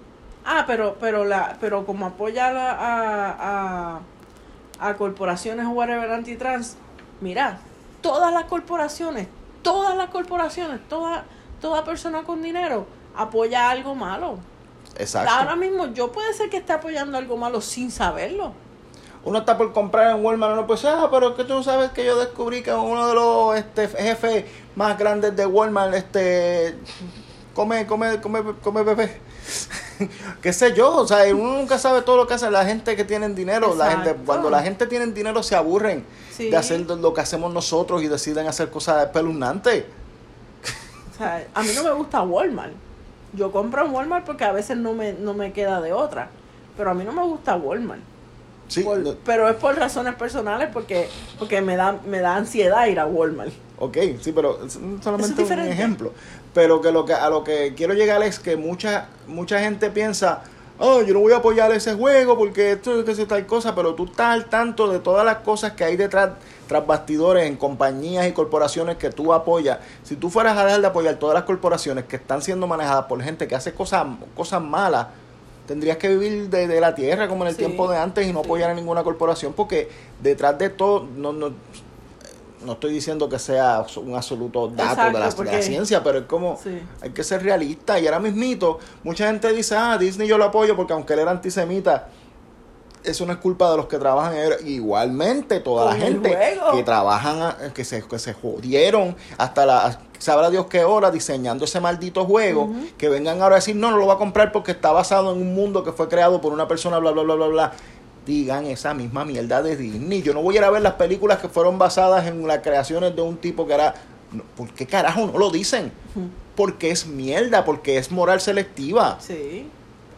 [0.44, 3.98] Ah, pero, pero la, pero como apoya a, la- a,
[4.80, 6.76] a, a corporaciones o whatever antitrans,
[7.20, 7.58] mira,
[8.00, 9.26] todas las corporaciones,
[9.62, 11.24] todas las corporaciones, toda,
[11.60, 14.38] toda persona con dinero apoya algo malo.
[14.96, 15.32] Exacto.
[15.34, 18.52] Ahora mismo yo puede ser que esté apoyando algo malo sin saberlo.
[19.24, 22.04] Uno está por comprar en Walmart, uno pues, ah, pero que tú no sabes que
[22.04, 24.44] yo descubrí que uno de los este, jefes
[24.76, 26.78] más grandes de Walmart, este,
[27.58, 29.10] come, come, come, come bebé.
[30.42, 33.04] qué sé yo, o sea, uno nunca sabe todo lo que hace la gente que
[33.04, 33.74] tiene dinero.
[33.74, 36.04] La gente, cuando la gente tiene dinero se aburren
[36.36, 36.50] Sí.
[36.50, 39.84] de hacer lo que hacemos nosotros y deciden hacer cosas espeluznantes.
[41.12, 42.74] O sea, a mí no me gusta Walmart.
[43.32, 46.28] Yo compro en Walmart porque a veces no me, no me queda de otra.
[46.76, 48.02] Pero a mí no me gusta Walmart.
[48.68, 53.00] Sí, Por- pero es por razones personales porque porque me da me da ansiedad ir
[53.00, 53.50] a Walmart.
[53.80, 55.72] Ok, sí, pero es solamente un diferente.
[55.72, 56.12] ejemplo.
[56.58, 60.42] Pero que lo que a lo que quiero llegar es que mucha mucha gente piensa,
[60.80, 63.94] oh, yo no voy a apoyar ese juego porque esto que es tal cosa, pero
[63.94, 66.30] tú estás al tanto de todas las cosas que hay detrás
[66.66, 69.78] tras bastidores en compañías y corporaciones que tú apoyas.
[70.02, 73.22] Si tú fueras a dejar de apoyar todas las corporaciones que están siendo manejadas por
[73.22, 75.06] gente que hace cosas cosas malas,
[75.68, 78.32] tendrías que vivir de, de la tierra como en el Sí, tiempo de antes y
[78.32, 78.46] no sí.
[78.46, 79.88] apoyar a ninguna corporación porque
[80.20, 81.52] detrás de todo no no
[82.64, 86.02] no estoy diciendo que sea un absoluto dato Exacto, de, la, de la porque- ciencia,
[86.02, 86.80] pero es como Sí.
[87.00, 87.98] hay que ser realista.
[87.98, 91.30] Y ahora mismito, mucha gente dice, ah, Disney yo lo apoyo porque aunque él era
[91.30, 92.08] antisemita,
[93.04, 94.34] eso no es culpa de los que trabajan.
[94.64, 96.72] Igualmente, toda la Con gente juego.
[96.76, 100.00] que trabajan, a- que se, que se jodieron hasta la...
[100.18, 103.98] Sabrá Dios qué hora diseñando ese maldito juego, que vengan ahora a decir, no, no
[103.98, 106.66] lo va a comprar porque está basado en un mundo que fue creado por una
[106.66, 107.72] persona, bla, bla, bla, bla, bla.
[108.28, 110.20] Digan esa misma mierda de Disney.
[110.20, 113.16] Yo no voy a ir a ver las películas que fueron basadas en las creaciones
[113.16, 113.94] de un tipo que era...
[114.54, 115.90] ¿Por qué carajo no lo dicen?
[116.54, 119.16] Porque es mierda, porque es moral selectiva.
[119.18, 119.66] Sí.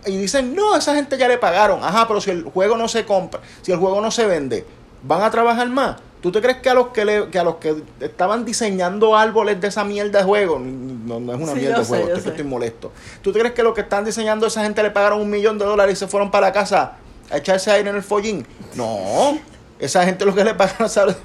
[0.06, 1.84] Y dicen, no, esa gente ya le pagaron.
[1.84, 4.66] Ajá, pero si el juego no se compra, si el juego no se vende,
[5.04, 5.98] ¿van a trabajar más?
[6.20, 9.60] ¿Tú te crees que a los que, le- que a los que estaban diseñando árboles
[9.60, 12.44] de esa mierda de juego, no, no es una Sí, mierda de juego, sé, estoy,
[12.44, 12.90] molesto.
[13.22, 15.58] ¿Tú te crees que los que están diseñando a esa gente le pagaron un millón
[15.58, 16.94] de dólares y se fueron para la casa
[17.30, 18.46] a echarse aire en el follín?
[18.74, 19.38] No.
[19.78, 21.16] Esa gente lo que le pagaron, ¿sabes?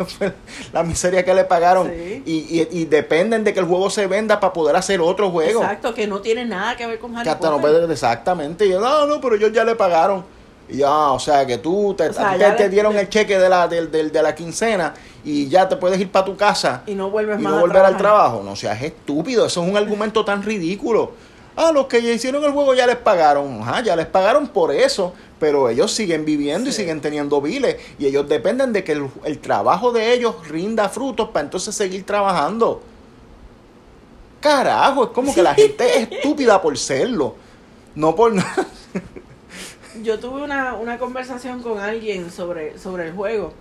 [0.72, 1.88] La miseria que le pagaron.
[1.94, 2.24] Sí.
[2.26, 5.62] Y, y, y dependen de que el juego se venda para poder hacer otro juego.
[5.62, 7.82] Exacto, que no tiene nada que ver con Harry Que hasta no Potter.
[7.82, 8.66] puede, exactamente.
[8.66, 10.24] Y yo, no, no, pero ellos ya le pagaron.
[10.70, 13.50] Y ya, o sea, que tú te, O sea, te, dieron le- el cheque de
[13.50, 16.96] la, del- del- de, la quincena y ya te puedes ir para tu casa Y
[16.96, 18.42] no vuelves y más no volver al trabajo.
[18.44, 21.12] No seas estúpido, eso es un argumento tan ridículo.
[21.56, 23.62] Ah, los que ya hicieron el juego ya les pagaron.
[23.62, 25.14] Ajá, ya les pagaron por eso.
[25.40, 27.78] Pero ellos siguen viviendo y siguen teniendo biles.
[27.98, 32.06] Y ellos dependen de que el, el trabajo de ellos rinda frutos para entonces seguir
[32.06, 32.82] trabajando.
[34.42, 37.36] Carajo, es como que la gente es estúpida por serlo.
[37.96, 38.68] No por nada.
[40.04, 43.54] Yo tuve una, una conversación con alguien sobre, sobre el juego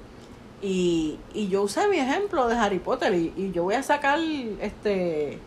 [0.64, 4.18] y, y yo usé mi ejemplo de Harry Potter y, y yo voy a sacar,
[4.62, 5.38] este,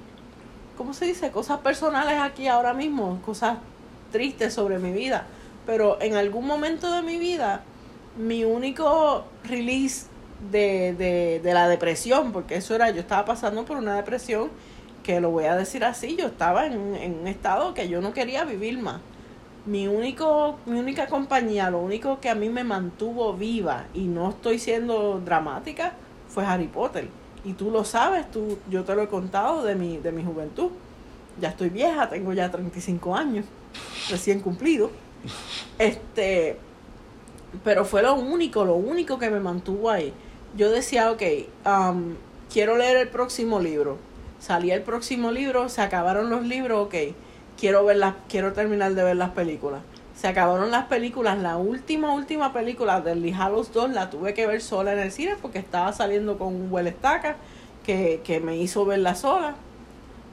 [0.77, 1.31] ¿cómo se dice?
[1.31, 3.57] Cosas personales aquí ahora mismo, cosas
[4.11, 5.25] tristes sobre mi vida.
[5.65, 7.63] Pero en algún momento de mi vida,
[8.17, 10.07] mi único release
[10.51, 14.49] de, de, de la depresión, porque eso era, yo estaba pasando por una depresión
[15.03, 18.13] que lo voy a decir así, yo estaba en, en un estado que yo no
[18.13, 19.01] quería vivir más
[19.67, 24.29] mi único mi única compañía lo único que a mí me mantuvo viva y no
[24.29, 25.91] estoy siendo dramática
[26.29, 27.09] fue Harry Potter
[27.47, 30.69] y tú lo sabes tú yo te lo he contado de mi de mi juventud.
[31.39, 33.45] Ya estoy vieja tengo ya 35 años
[34.09, 34.91] recién cumplido.
[35.79, 36.57] Este
[37.63, 40.13] pero fue lo único lo único que me mantuvo ahí.
[40.57, 41.23] Yo decía ok
[41.65, 42.15] um,
[42.51, 43.97] quiero leer el próximo libro.
[44.39, 46.95] Salía el próximo libro se acabaron los libros ok
[47.57, 49.81] quiero ver las, quiero terminar de ver las películas.
[50.19, 54.47] Se acabaron las películas, la última, última película de Lee Hallows 2 la tuve que
[54.47, 57.35] ver sola en el cine porque estaba saliendo con un buen estaca
[57.85, 59.53] que, que me hizo verla sola.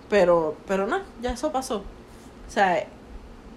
[0.09, 1.85] Pero, pero no, ya eso pasó.
[2.49, 2.87] O sea,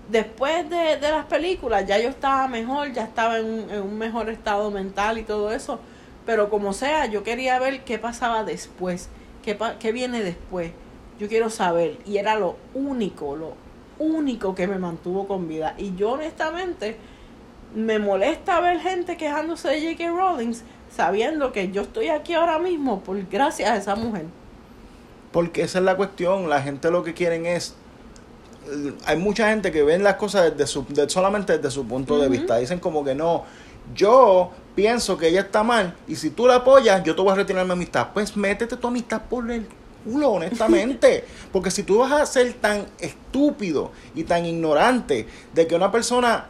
[0.10, 3.98] después de, de las películas ya yo estaba mejor, ya estaba en un, en un
[3.98, 5.80] mejor estado mental y todo eso.
[6.26, 9.08] Pero como sea, yo quería ver qué pasaba después,
[9.44, 10.74] qué, qué viene después.
[11.20, 12.00] Yo quiero saber.
[12.06, 13.67] Y era lo único, lo
[14.00, 15.76] único que me mantuvo con vida.
[15.78, 16.98] Y yo honestamente
[17.76, 20.10] me molesta ver gente quejándose de J.K.
[20.12, 20.54] Rowling
[20.96, 24.26] sabiendo que yo estoy aquí ahora mismo por gracias a esa mujer.
[25.32, 26.50] Porque esa es la cuestión.
[26.50, 27.76] La gente lo que quieren es.
[29.06, 32.30] Hay mucha gente que ven las cosas desde su, de- solamente desde su punto de
[32.30, 32.58] vista.
[32.58, 33.44] Dicen como que no.
[33.96, 35.96] Yo pienso que ella está mal.
[36.08, 38.10] Y si tú la apoyas, yo te voy a retirar mi amistad.
[38.14, 39.66] Pues métete tu amistad por el
[40.04, 41.26] culo, honestamente.
[41.52, 46.48] Porque si tú vas a ser tan estúpido y tan ignorante de que una persona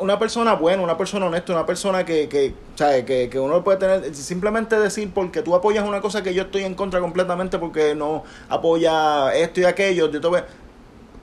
[0.00, 3.04] una, persona buena, una persona honesta, una persona que, que, ¿sabe?
[3.04, 6.64] que, que uno puede tener, simplemente decir porque tú apoyas una cosa que yo estoy
[6.64, 10.44] en contra completamente porque no apoya esto y aquello, yo te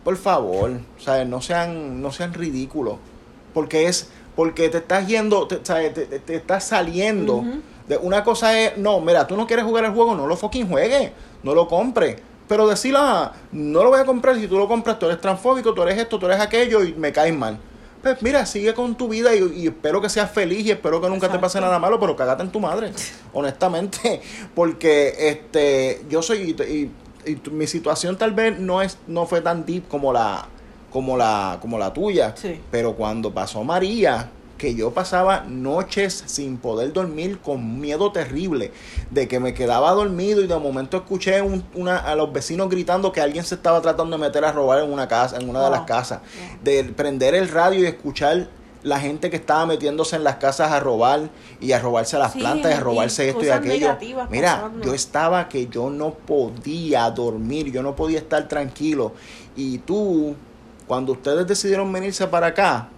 [0.03, 1.27] por favor, ¿sabes?
[1.27, 2.97] no sean, no sean ridículos,
[3.53, 5.93] porque es, porque te estás yendo, te, ¿sabes?
[5.93, 7.43] te, te- te estás saliendo.
[8.01, 11.11] Una cosa es, no, mira, tú no quieres jugar el juego, no lo fucking juegues,
[11.43, 12.17] no lo compres.
[12.47, 15.73] Pero decir, ah, no lo voy a comprar, si tú lo compras, tú eres transfóbico,
[15.73, 17.57] tú eres esto, tú eres aquello y me caes mal.
[18.01, 21.07] Pues mira, sigue con tu vida y, y espero que seas feliz y espero que
[21.07, 22.91] nunca te pase nada malo, pero cagate en tu madre,
[23.33, 24.21] honestamente.
[24.53, 26.91] Porque este yo soy, y,
[27.31, 30.45] y tu- mi situación tal vez no es no fue tan deep como la
[30.91, 32.59] como la como la tuya Sí.
[32.69, 38.71] pero cuando pasó María que yo pasaba noches sin poder dormir con miedo terrible
[39.11, 43.11] de que me quedaba dormido y de momento escuché un- una, a los vecinos gritando
[43.11, 45.69] que alguien se estaba tratando de meter a robar en una casa en una de
[45.71, 46.19] las casas
[46.63, 48.47] de prender el radio y escuchar
[48.83, 51.29] la gente que estaba metiéndose en las casas a robar
[51.61, 53.97] y a robarse las Sí, plantas y a y robarse esto y aquello.
[54.29, 54.85] Mira, pasando.
[54.85, 59.13] yo estaba que yo no podía dormir, yo no podía estar tranquilo.
[59.55, 60.35] Y tú,
[60.85, 62.89] cuando ustedes decidieron venirse para acá,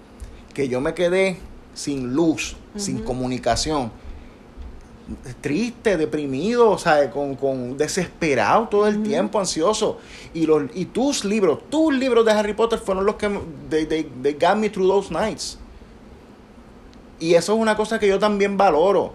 [0.56, 1.38] que yo me quedé
[1.76, 3.92] sin luz, sin comunicación,
[5.42, 10.00] triste, deprimido, o sea, con, con desesperado todo el tiempo, ansioso.
[10.34, 13.30] Y, los, y tus libros, tus libros de Harry Potter fueron los que
[13.70, 15.60] they, they, they got me through those nights.
[17.20, 19.14] Y eso es una cosa que yo también valoro.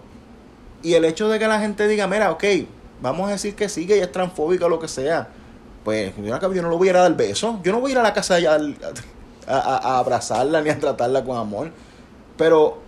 [0.83, 2.43] Y el hecho de que la gente diga, mira, ok,
[3.01, 5.29] vamos a decir que sí, que ella es transfóbica o lo que sea.
[5.83, 7.55] Pues yo no le voy a ir a dar besos.
[7.63, 8.57] Yo no voy a ir a la casa de ella
[9.59, 11.71] a, abrazarla ni a tratarla con amor.
[12.37, 12.79] Pero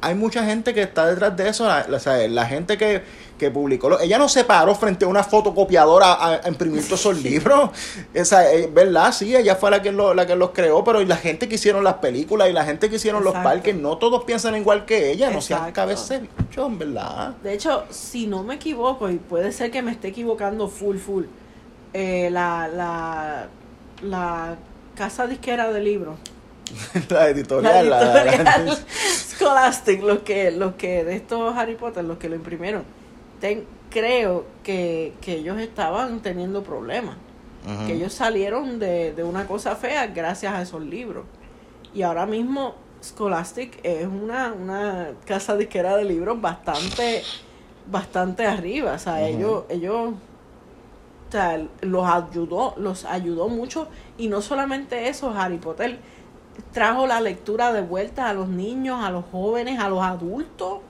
[0.00, 1.66] hay mucha gente que está detrás de eso.
[1.66, 1.86] La,
[2.28, 3.02] la- gente que,
[3.38, 4.00] que publicó.
[4.00, 7.70] ella no se paró frente a una fotocopiadora a, a imprimir todos esos libros.
[8.12, 9.12] Esa, eh, ¿Verdad?
[9.12, 10.82] Sí, ella fue la que, lo- la que los creó.
[10.82, 13.48] Pero y la gente que hicieron las películas y la gente que hicieron los Exacto.
[13.50, 15.30] parques, no todos piensan igual que ella.
[15.30, 16.14] No sean Exacto.
[16.14, 17.34] de bicho, verdad.
[17.42, 21.24] De hecho, si no me equivoco, y puede ser que me esté equivocando full, full,
[21.92, 23.46] eh, la, la,
[24.02, 24.56] la
[24.94, 26.16] casa disquera de libros,
[27.08, 27.90] la la editorial.
[27.90, 28.78] la- la- editorial
[29.36, 32.84] Scholastic, los que, los que de estos Harry Potter, los que lo imprimieron,
[33.40, 37.16] ten- creo que, que ellos estaban teniendo problemas.
[37.86, 41.24] Que ellos salieron de, de una cosa fea gracias a esos libros.
[41.94, 47.22] Y ahora mismo Scholastic es una, una casa disquera de libros bastante,
[47.88, 48.94] bastante arriba.
[48.94, 50.14] O sea, ellos, ellos
[51.32, 53.88] sea, los ayudó, los ayudó mucho.
[54.18, 55.98] Y no solamente eso, Harry Potter
[56.72, 60.80] trajo la lectura de vuelta a los niños, a los jóvenes, a los adultos,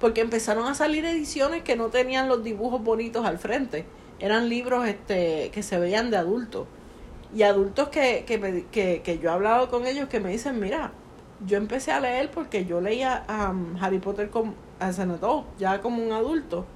[0.00, 3.86] porque empezaron a salir ediciones que no tenían los dibujos bonitos al frente.
[4.18, 6.66] Eran libros este, que se veían de adultos.
[7.34, 10.92] Y adultos que, que, que, que yo he hablado con ellos que me dicen, mira,
[11.46, 14.30] yo empecé a leer porque yo leía um, Harry Potter
[14.80, 16.66] an adult, ya como un adulto.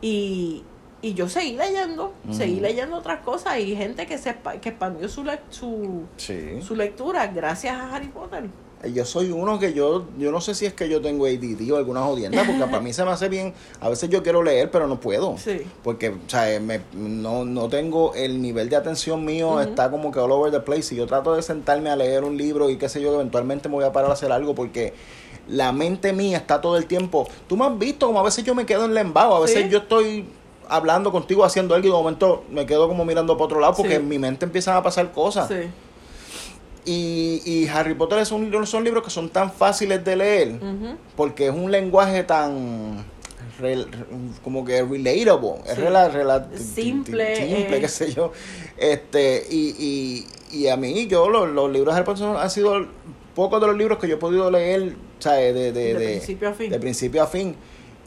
[0.00, 0.64] Y,
[1.04, 2.62] y yo seguí leyendo, seguí Ujú.
[2.62, 6.62] leyendo otras cosas y gente que, se, que expandió su, su, Sí.
[6.62, 8.44] su lectura gracias a Harry Potter.
[8.92, 11.76] Yo soy uno que yo, yo no sé si es que yo tengo ADD o
[11.78, 13.54] alguna jodienda, porque para mí se me hace bien.
[13.80, 15.38] A veces yo quiero leer, pero no puedo.
[15.38, 15.62] Sí.
[15.82, 20.18] Porque, o sea, me- no, no tengo el nivel de atención mío, está como que
[20.20, 20.82] all over the place.
[20.82, 23.76] Si yo trato de sentarme a leer un libro y qué sé yo, eventualmente me
[23.76, 24.92] voy a parar a hacer algo porque
[25.48, 27.26] la mente mía está todo el tiempo.
[27.46, 29.68] Tú me has visto como a veces yo me quedo en lembao, a veces Sí.
[29.70, 30.26] yo estoy
[30.68, 33.90] hablando contigo haciendo algo y de momento me quedo como mirando para otro lado porque
[33.92, 33.96] Sí.
[33.96, 35.48] en mi mente empiezan a pasar cosas.
[35.48, 35.68] Sí.
[36.86, 40.52] Y, y Harry Potter es un, son libros que son tan fáciles de leer
[41.16, 43.04] porque es un lenguaje tan
[44.42, 47.80] como que relatable, es rela- rela- Simple, simple, eh.
[47.80, 48.32] qué sé yo.
[48.76, 52.84] Este, y, y, y a mí, yo, los, los libros de Harry Potter han sido
[53.34, 55.54] pocos de los libros que yo he podido leer, ¿sabes?
[55.54, 56.70] De, de, De de- principio a fin.
[56.70, 57.54] de principio a fin.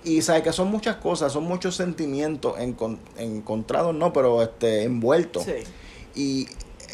[0.08, 5.44] Y sabes que son muchas cosas, son muchos sentimientos encon- encontrados, no, pero este envueltos.
[5.44, 5.52] Sí.
[6.16, 6.48] Y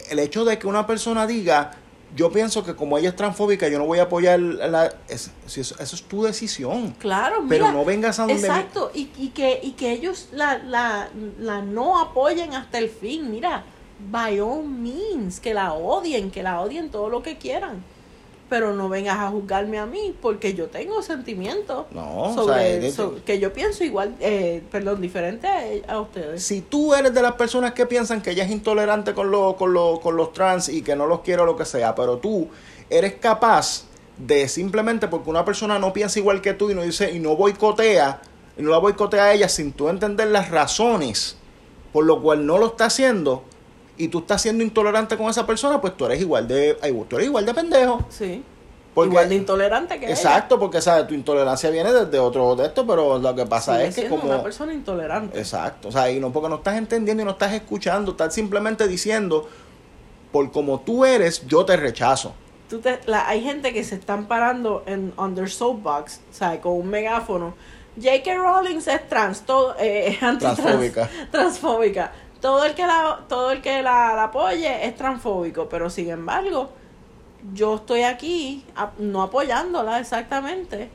[0.10, 1.72] el hecho de que una persona diga,
[2.16, 4.94] yo pienso que como ella es transfóbica, yo no voy a apoyar la...
[5.08, 6.92] es- eso, eso es tu decisión.
[7.00, 8.36] Claro, Pero mira, no vengas a donde...
[8.48, 13.30] Exacto, y, y, que, y que ellos la, la, la no apoyen hasta el fin.
[13.32, 13.64] Mira,
[14.12, 17.84] by all means, que la odien, que la odien todo lo que quieran.
[18.50, 22.68] Pero no vengas a juzgarme a mí, porque yo tengo sentimientos No, o sobre, sea,
[22.68, 26.44] es de- so- que yo pienso igual, eh, perdón, diferente a, a ustedes.
[26.44, 29.74] Si tú eres de las personas que piensan que ella es intolerante con, lo- con,
[29.74, 32.48] lo- con los trans y que no los quiere o lo que sea, pero tú
[32.90, 33.86] eres capaz
[34.18, 37.36] de simplemente porque una persona no piensa igual que tú y no dice y no
[37.36, 38.22] boicotea,
[38.56, 41.38] y no la boicotea a ella sin tú entender las razones
[41.92, 43.44] por lo cual no lo está haciendo
[43.98, 46.78] y tú estás siendo intolerante con esa persona, pues tú eres igual de,
[47.10, 48.06] tú eres igual de pendejo.
[48.10, 48.44] Sí.
[48.94, 50.14] Porque- igual de intolerante que ella.
[50.14, 53.88] Exacto, porque sabes, tu intolerancia viene desde otro de esto, pero lo que pasa Sigue
[53.88, 55.38] es que como una persona intolerante.
[55.40, 58.88] Exacto, o sea, y no porque no estás entendiendo y no estás escuchando, estás simplemente
[58.88, 59.48] diciendo,
[60.32, 62.34] por como tú eres, yo te rechazo.
[62.70, 66.60] Tú te- la- hay gente que se están parando en under soapbox, ¿sabes?
[66.60, 67.56] Con un megáfono.
[67.96, 68.36] J.K.
[68.36, 71.10] Rowling es trans, todo, eh, antitrans- Transfóbica.
[71.32, 72.12] transfóbica.
[72.44, 76.72] Todo el que la, todo el que la, la apoye es transfóbico, pero sin embargo,
[77.54, 80.90] yo estoy aquí a- no apoyándola exactamente,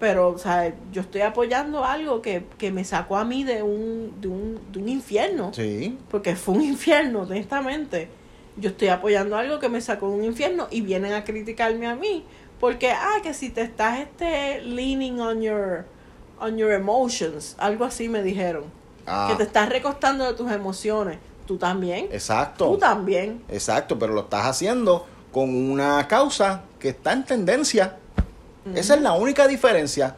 [0.00, 4.20] pero o sea, yo estoy apoyando algo que, que me sacó a mí de un,
[4.20, 8.08] de un, de un infierno Sí, porque fue un infierno, honestamente.
[8.56, 11.94] Yo estoy apoyando algo que me sacó de un infierno y vienen a criticarme a
[11.96, 12.24] mí
[12.58, 15.86] Porque, ah, que si te estás este, leaning on your,
[16.40, 18.64] on your emotions, algo así me dijeron.
[19.10, 19.26] Ah.
[19.28, 21.18] Que te estás recostando de tus emociones.
[21.46, 22.08] Tú también.
[22.12, 22.66] Exacto.
[22.66, 23.42] Tú también.
[23.48, 27.96] Exacto, pero lo estás haciendo con una causa que está en tendencia.
[28.74, 30.16] Esa es la única diferencia.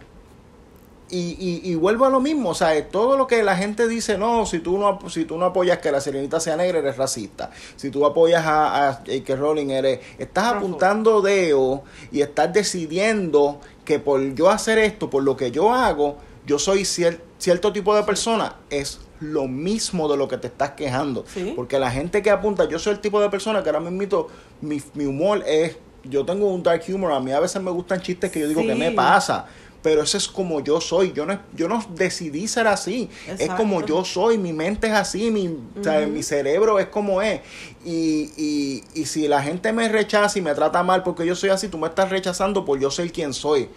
[1.09, 4.17] Y, y, y vuelvo a lo mismo, o sea, todo lo que la gente dice,
[4.17, 7.51] no, si tú no, si tú no apoyas que la sirenita sea negra, eres racista.
[7.77, 9.37] Si tú apoyas a, a J.K.
[9.37, 10.01] Rowling, eres...
[10.19, 15.73] Estás apuntando dedo y estás decidiendo que por yo hacer esto, por lo que yo
[15.73, 16.17] hago,
[16.47, 18.57] yo soy cier- cierto tipo de persona.
[18.71, 21.25] Es lo mismo de lo que te estás quejando.
[21.33, 21.53] Sí.
[21.55, 24.27] Porque la gente que apunta, yo soy el tipo de persona que ahora mismo
[24.61, 28.01] mi, mi humor es, yo tengo un dark humor, a mí a veces me gustan
[28.01, 29.47] chistes que yo digo que me pasa.
[29.83, 31.13] Pero eso es como yo soy.
[31.13, 33.11] Yo no, yo no decidí ser así.
[33.27, 34.39] Es como yo soy.
[34.39, 35.29] Mi mente es así.
[35.33, 35.49] Mi,
[36.07, 37.41] mi cerebro es como es.
[37.85, 41.51] Y, y, y si la gente me rechaza y me trata mal porque yo soy
[41.51, 43.69] así, tú me estás rechazando por yo ser quien soy.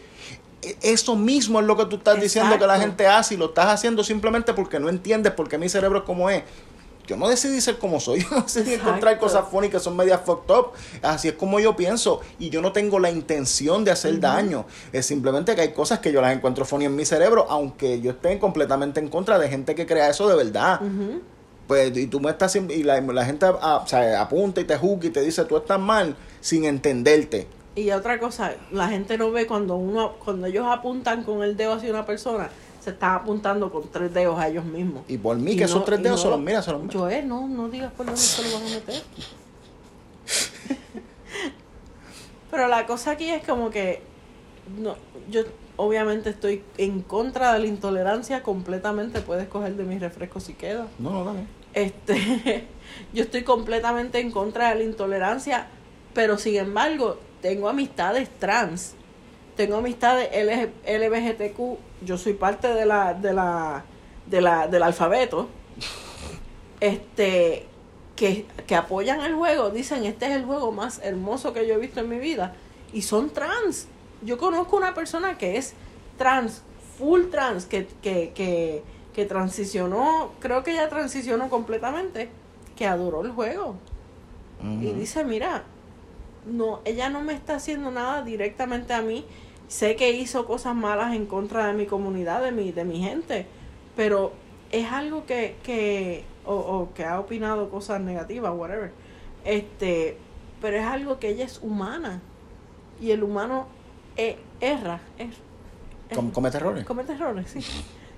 [0.82, 3.68] Eso mismo es lo que tú estás diciendo que la gente hace y lo estás
[3.68, 6.43] haciendo simplemente porque no entiendes por qué mi cerebro es como es.
[7.08, 8.89] Yo no decidí ser como soy, yo no decidí Exacto.
[8.89, 10.72] encontrar cosas funny que son medias fucked up.
[11.01, 14.66] Así es como yo pienso y yo no tengo la intención de hacer daño.
[14.91, 18.12] Es simplemente que hay cosas que yo las encuentro funny en mi cerebro, aunque yo
[18.12, 20.82] esté completamente en contra de gente que crea eso de verdad.
[21.68, 24.78] Pues, y tú me estás y la, la gente ah, o sea, apunta y te
[24.78, 27.47] juzga y te dice tú estás mal sin entenderte.
[27.76, 31.74] Y otra cosa, la gente no ve cuando uno, cuando ellos apuntan con el dedo
[31.74, 32.50] hacia una persona,
[32.82, 35.04] se están apuntando con tres dedos a ellos mismos.
[35.10, 36.82] Y por mí, Y que no- esos tres dedos no- se los mira, se los
[36.84, 36.98] mira.
[37.00, 39.02] Joel, no, no digas por dónde se lo van a meter.
[42.52, 44.02] Pero la cosa aquí es como que
[44.80, 44.96] no,
[45.30, 45.42] yo
[45.76, 49.22] obviamente estoy en contra de la intolerancia completamente.
[49.22, 50.88] Puedes coger de mis refrescos si queda.
[51.00, 51.42] No, no, dale.
[51.74, 52.66] Este,
[53.14, 55.68] yo estoy completamente en contra de la intolerancia,
[56.14, 58.96] pero sin embargo, tengo amistades trans,
[59.56, 63.86] tengo amistades LG LBGTQ, yo soy parte de la, de la,
[64.26, 65.48] de la, del alfabeto,
[66.80, 67.68] este,
[68.16, 71.78] que, que apoyan el juego, dicen este es el juego más hermoso que yo he
[71.78, 72.56] visto en mi vida,
[72.91, 73.89] y son trans.
[74.24, 75.76] Yo conozco una persona que es
[76.18, 76.64] trans,
[76.98, 78.82] full trans, que, que, que,
[79.14, 82.28] que transicionó, creo que ella transicionó completamente,
[82.76, 83.76] que adoró el juego.
[84.64, 85.64] Y dice, mira,
[86.46, 89.26] no, ella no me está haciendo nada directamente a mí.
[89.68, 93.48] Sé que hizo cosas malas en contra de mi comunidad, de mi, de mi gente,
[93.96, 94.34] pero
[94.72, 98.91] es algo que, que o, o que ha opinado cosas negativas, whatever.
[99.43, 100.18] Este,
[100.62, 102.22] pero es algo que ella es humana.
[103.02, 103.68] Y el humano
[104.18, 105.30] eh, erra, er-
[106.10, 106.86] er- Com- comete errores.
[106.86, 107.60] comete errores, sí.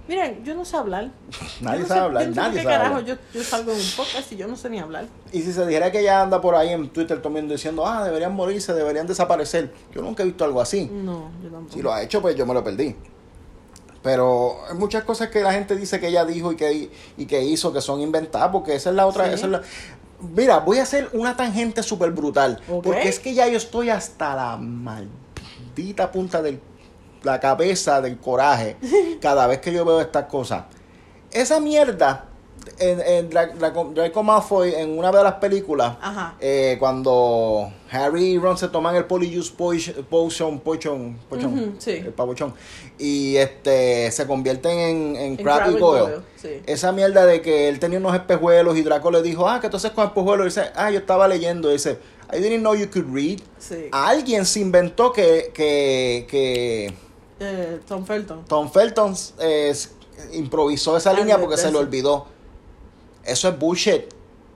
[0.08, 1.12] Miren, yo no sé hablar.
[1.62, 3.18] Nadie no sabe sé- hablar, yo no nadie qué sabe carajo, hablar.
[3.34, 5.05] Yo, yo salgo en un podcast y yo no sé ni hablar.
[5.32, 8.34] Y si se dijera que ella anda por ahí en Twitter también diciendo, ah, deberían
[8.34, 9.74] morirse, deberían desaparecer.
[9.93, 10.86] Yo nunca he visto algo así.
[10.91, 11.74] No, yo tampoco.
[11.74, 12.95] Si lo ha hecho, pues yo me lo perdí.
[14.03, 17.43] Pero hay muchas cosas que la gente dice que ella dijo y que, y que
[17.43, 19.28] hizo que son inventadas, porque esa es la otra.
[19.28, 19.34] Sí.
[19.34, 19.62] Esa es la...
[20.34, 22.62] Mira, voy a hacer una tangente súper brutal.
[22.68, 26.60] Porque es que ya yo estoy hasta la maldita punta de
[27.28, 28.75] la cabeza del coraje
[29.21, 30.63] cada vez que yo veo estas cosas.
[31.32, 32.25] Esa mierda,
[32.80, 35.95] en, en Dra- Draco, Draco Malfoy, en una de las películas,
[36.39, 41.91] eh, cuando Harry y Ron se toman el Polyjuice Potion, Potion, Potion, Potion, Ujú, sí.
[41.91, 42.53] el pabuchón,
[42.97, 46.01] y este se convierten en, en En Crab y Goyle.
[46.03, 46.61] Goyle, sí.
[46.65, 49.91] Esa mierda de que él tenía unos espejuelos y Draco le dijo, ah, que entonces
[49.91, 51.99] con espejuelos, y dice, ah, yo estaba leyendo, y dice,
[52.34, 53.39] I didn't know you could read.
[53.59, 53.88] Sí.
[53.91, 56.93] Alguien se inventó que, que, que
[57.39, 58.45] Eh, Tom Felton.
[58.45, 59.73] Tom Felton eh,
[60.33, 62.25] improvisó esa línea porque se le olvidó.
[63.23, 64.03] Eso es bullshit.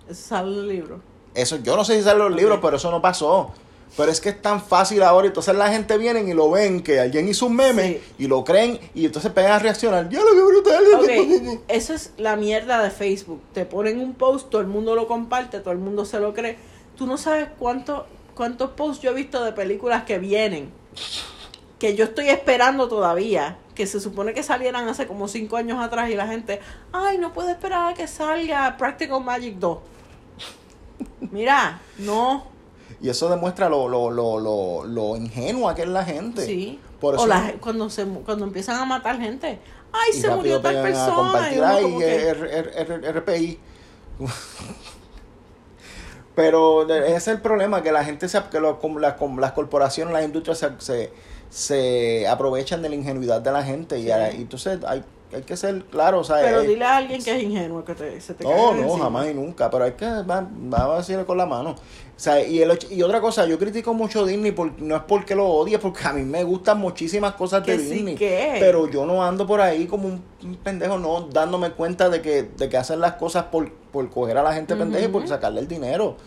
[0.09, 1.01] Eso sale en el libro.
[1.33, 3.51] Eso, yo no sé si sale en los libros, pero eso no pasó.
[3.97, 5.27] Pero es que es tan fácil ahora.
[5.27, 8.01] Entonces la gente viene y lo ven que alguien hizo un meme Sí.
[8.19, 10.09] y lo creen y entonces pegan a reaccionar.
[10.09, 11.61] ¡Ya lo que brutal!
[11.67, 13.41] Eso es la mierda de Facebook.
[13.53, 16.57] Te ponen un post, todo el mundo lo comparte, todo el mundo se lo cree.
[16.97, 20.71] Tú no sabes cuánto, cuántos posts yo he visto de películas que vienen,
[21.81, 26.11] que yo estoy esperando todavía, que se supone que salieran hace como cinco años atrás
[26.11, 26.59] y la gente,
[26.93, 29.79] ay, no puedo esperar a que salga Practical Magic 2.
[31.31, 32.45] Mira, no,
[33.01, 36.45] Y eso demuestra lo, lo, lo, lo, lo ingenua que es la gente.
[36.45, 36.79] sí.
[36.99, 39.57] Por eso o la- cuando, se, cuando empiezan a matar gente,
[39.91, 41.51] ay, se murió tal persona.
[41.51, 43.59] y "Ay, que- RPI.
[46.35, 48.75] Pero ese es el problema, que la gente, se, que las,
[49.39, 51.11] las corporaciones, las industrias se, se,
[51.51, 53.99] se aprovechan de la ingenuidad de la gente.
[53.99, 57.23] Y, y entonces hay hay que ser claro, o sea, Pero eh, dile a alguien
[57.23, 60.05] que es ingenuo que te, se te no, no, jamás y nunca, pero hay que,
[60.05, 61.69] va- vamos a decirle con la mano.
[61.71, 65.33] O sea, y, el, y otra cosa, yo critico mucho Disney, por, no es porque
[65.33, 68.15] lo odie, porque a mí me gustan muchísimas cosas de sí, Disney.
[68.15, 68.57] que.
[68.59, 72.43] Pero yo no ando por ahí como un, un pendejo, no dándome cuenta de que,
[72.43, 75.61] de que hacen las cosas por, por coger a la gente pendeja y por sacarle
[75.61, 76.17] el dinero.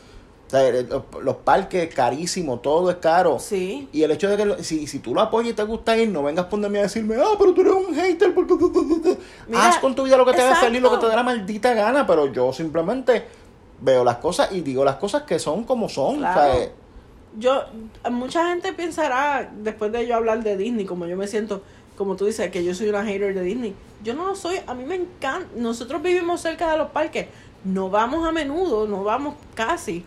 [0.47, 3.39] O sea, el- los, los parques carísimos, todo es caro.
[3.39, 3.89] Sí.
[3.93, 6.11] Y el hecho de que lo- si, si tú lo apoyas y te gusta ir,
[6.11, 8.35] no vengas a ponerme a decirme, ah, pero tú eres un hater.
[8.35, 8.55] Porque...
[9.49, 11.23] Mira, Haz con tu vida lo que te haga feliz, lo que te dé la
[11.23, 13.25] maldita gana, pero yo simplemente
[13.81, 16.19] veo las cosas y digo las cosas que son como son.
[16.19, 16.41] Claro.
[16.41, 16.73] O sea, eh,
[17.39, 17.63] Yo,
[18.11, 21.63] mucha gente pensará, después de yo hablar de Disney, como yo me siento,
[21.97, 23.75] como tú dices, que yo soy una hater de Disney.
[24.05, 25.49] Yo no lo soy, a mí me encanta.
[25.57, 27.27] Nosotros vivimos cerca de los parques,
[27.65, 30.05] no vamos a menudo, no vamos casi.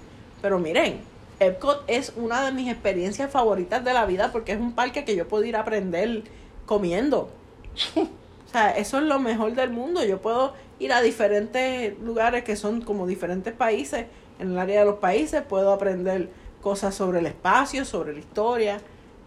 [0.47, 1.01] Pero miren,
[1.41, 5.13] Epcot es una de mis experiencias favoritas de la vida porque es un parque que
[5.13, 6.23] yo puedo ir a aprender
[6.65, 7.29] comiendo.
[8.47, 10.05] O sea, eso es lo mejor del mundo.
[10.05, 14.05] Yo puedo ir a diferentes lugares que son como diferentes países.
[14.39, 16.29] En el área de los países puedo aprender
[16.61, 18.79] cosas sobre el espacio, sobre la historia.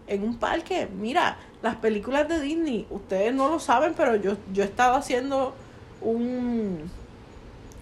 [0.07, 4.63] En un parque, mira, las películas de Disney, ustedes no lo saben, pero yo, yo
[4.63, 5.53] he estado haciendo
[6.01, 6.89] un,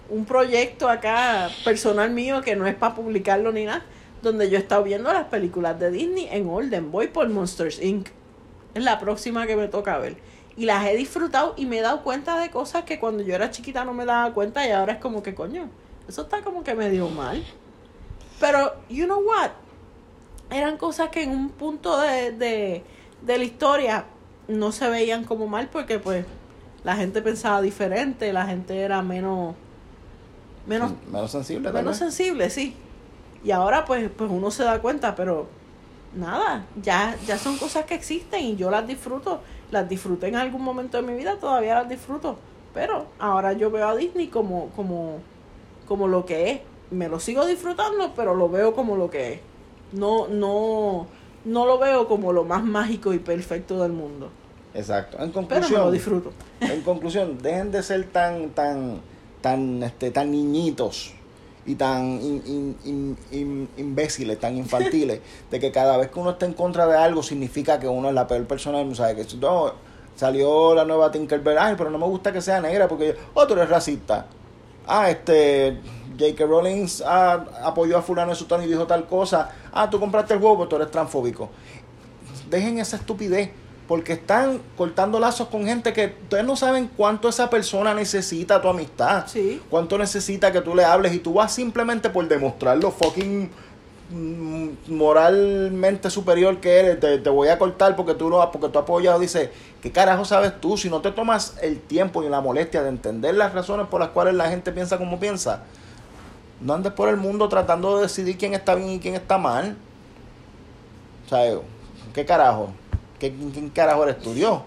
[0.09, 3.83] un proyecto acá personal mío que no es para publicarlo ni nada,
[4.21, 6.91] donde yo he estado viendo las películas de Disney en orden.
[6.91, 8.09] Voy por Monsters Inc.
[8.73, 10.17] Es la próxima que me toca ver.
[10.57, 13.49] Y las he disfrutado y me he dado cuenta de cosas que cuando yo era
[13.49, 15.69] chiquita no me daba cuenta y ahora es como que coño,
[16.07, 17.43] eso está como que medio mal.
[18.39, 19.51] Pero, you know what?
[20.49, 22.83] Eran cosas que en un punto de, de,
[23.21, 24.05] de la historia
[24.47, 26.25] no se veían como mal porque pues
[26.83, 29.55] la gente pensaba diferente, la gente era menos
[30.69, 31.71] menos menos sensible.
[31.71, 32.75] menos sensible, sí.
[33.43, 35.47] Y ahora pues pues uno se da cuenta, pero
[36.15, 39.41] nada, ya ya son cosas que existen y yo las disfruto,
[39.71, 42.37] las disfruté en algún momento de mi vida, todavía las disfruto,
[42.73, 45.19] pero ahora yo veo a Disney como como
[45.87, 46.61] como lo que es.
[46.91, 49.39] Me lo sigo disfrutando, pero lo veo como lo que es.
[49.91, 51.07] No no
[51.45, 54.29] no lo veo como lo más mágico y perfecto del mundo,
[54.73, 55.17] Exacto.
[55.19, 56.33] En pero me lo conclusión, disfruto.
[56.59, 59.01] en conclusión, dejen de ser tan, tan,
[59.41, 61.13] tan, este, tan niñitos
[61.65, 65.19] y tan in- in- in- imbéciles, tan infantiles,
[65.51, 68.15] de que cada vez que uno está en contra de algo significa que uno es
[68.15, 69.73] la peor persona, o sea, que no,
[70.15, 73.53] salió la nueva Tinkerbell, ay, pero no me gusta que sea negra porque, oh, tú
[73.53, 74.25] eres racista.
[74.87, 75.77] Ah, este,
[76.17, 76.45] J.K.
[76.45, 79.49] Rowling ah, apoyó a fulano de Sutano y dijo tal cosa.
[79.71, 81.49] Ah, tú compraste el juego, pero tú eres transfóbico.
[82.49, 83.51] Dejen esa estupidez.
[83.89, 88.67] Porque están cortando lazos con gente que ustedes no saben cuánto esa persona necesita tu
[88.67, 89.25] amistad.
[89.25, 89.59] Sí.
[89.67, 93.49] Cuánto necesita que tú le hables y tú vas simplemente por demostrar lo fucking
[94.11, 98.77] mm, moralmente superior que eres, te, te voy a cortar porque tú lo porque tú
[98.77, 100.77] apoyas, dice, ¿qué carajo sabes tú?
[100.77, 104.09] Si no te tomas el tiempo y la molestia de entender las razones por las
[104.09, 105.63] cuales la gente piensa como piensa,
[106.61, 109.75] no andes por el mundo tratando de decidir quién está bien y quién está mal.
[111.25, 111.59] O sea,
[112.13, 112.69] ¿qué carajo?
[113.19, 114.33] ¿Qué, quién, quién carajo eres tú?
[114.33, 114.61] Dios.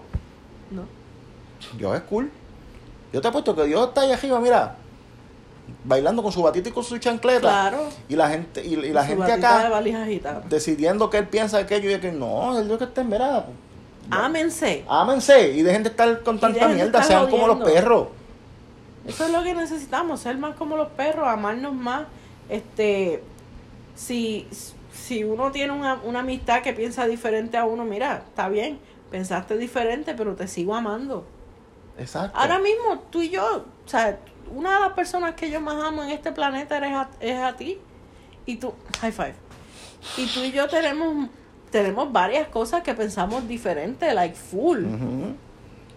[0.71, 0.83] No.
[1.77, 2.31] Dios es cool.
[3.11, 4.75] Yo te apuesto que Dios está ahí arriba, mira,
[5.83, 7.41] bailando con su batita y con su chancleta.
[7.41, 7.89] Claro.
[8.09, 9.69] Y la gente, y, y la gente de acá
[10.49, 13.45] decidiendo que él piensa aquello y que no, el Dios que está en verano.
[14.09, 14.83] Ámense.
[14.87, 18.07] Ámense y dejen de estar con tanta de mierda, sean como los perros.
[19.07, 22.03] Eso es lo que necesitamos, ser más como los perros, amarnos más.
[22.49, 23.23] Este,
[23.95, 24.47] si,
[24.93, 28.79] si uno tiene una, una amistad que piensa diferente a uno, mira, está bien,
[29.11, 31.25] pensaste diferente, pero te sigo amando.
[31.97, 32.37] Exacto.
[32.39, 34.19] Ahora mismo, tú y yo, o sea,
[34.55, 37.55] una de las personas que yo más amo en este planeta eres a- es a
[37.55, 37.79] ti.
[38.45, 39.35] Y tú, high five.
[40.17, 41.29] Y tú y yo tenemos,
[41.71, 44.83] tenemos varias cosas que pensamos diferente, like full.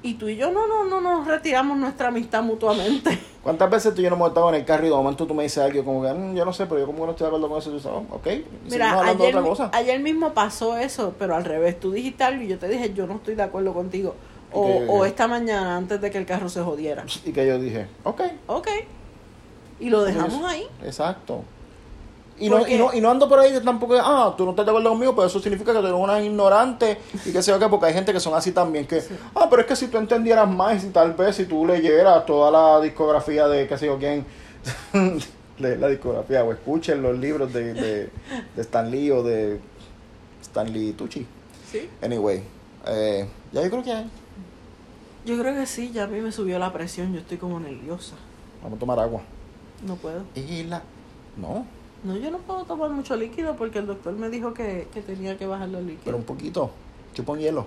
[0.03, 3.19] Y tú y yo no, no, no nos retiramos nuestra amistad mutuamente.
[3.43, 5.35] ¿Cuántas veces tú y yo nos hemos estado en el carro y de momento tú
[5.35, 7.25] me dices algo como que, "Mm, yo no sé, pero yo como que no estoy
[7.25, 7.69] de acuerdo con eso?
[7.71, 8.27] Y tú dices, oh, ok,
[8.71, 9.71] Mira, ayer, de otra cosa.
[9.73, 11.79] ayer mismo pasó eso, pero al revés.
[11.81, 14.15] Tú dijiste algo y yo te dije, yo no estoy de acuerdo contigo.
[14.53, 17.05] O, o esta mañana, antes de que el carro se jodiera.
[17.25, 18.69] Y que yo dije, ok, Ok.
[19.81, 20.67] Y lo dejamos ahí.
[20.85, 21.43] exacto.
[22.39, 24.67] Y no, y, no, y no ando por ahí tampoco, que, ah, tú no estás
[24.67, 27.59] de acuerdo conmigo, pero eso significa que tú eres una ignorante y que sé yo
[27.59, 29.03] qué, porque hay gente que son así también, que,
[29.35, 32.51] ah, pero es que si tú entendieras más y tal vez si tú leyeras toda
[32.51, 34.27] la discografía de qué sé yo quién,
[35.59, 38.11] leer la discografía o escuchen los libros de, de,
[38.55, 39.59] de Stan Lee o de
[40.43, 41.27] Stanley Tucci.
[41.71, 41.89] Sí.
[42.03, 42.43] Anyway,
[42.87, 44.11] eh, ya yo creo que hay.
[45.25, 48.15] Yo creo que sí, ya a mí me subió la presión, yo estoy como nerviosa.
[48.63, 49.23] Vamos a tomar agua.
[49.85, 50.23] No puedo.
[50.35, 50.83] Y la...
[51.37, 51.67] No,
[52.05, 55.37] No, yo no puedo tomar mucho líquido porque el doctor me dijo que, que tenía
[55.37, 56.05] que bajar los líquidos.
[56.05, 56.71] pero un poquito.
[57.15, 57.67] Chupa un hielo.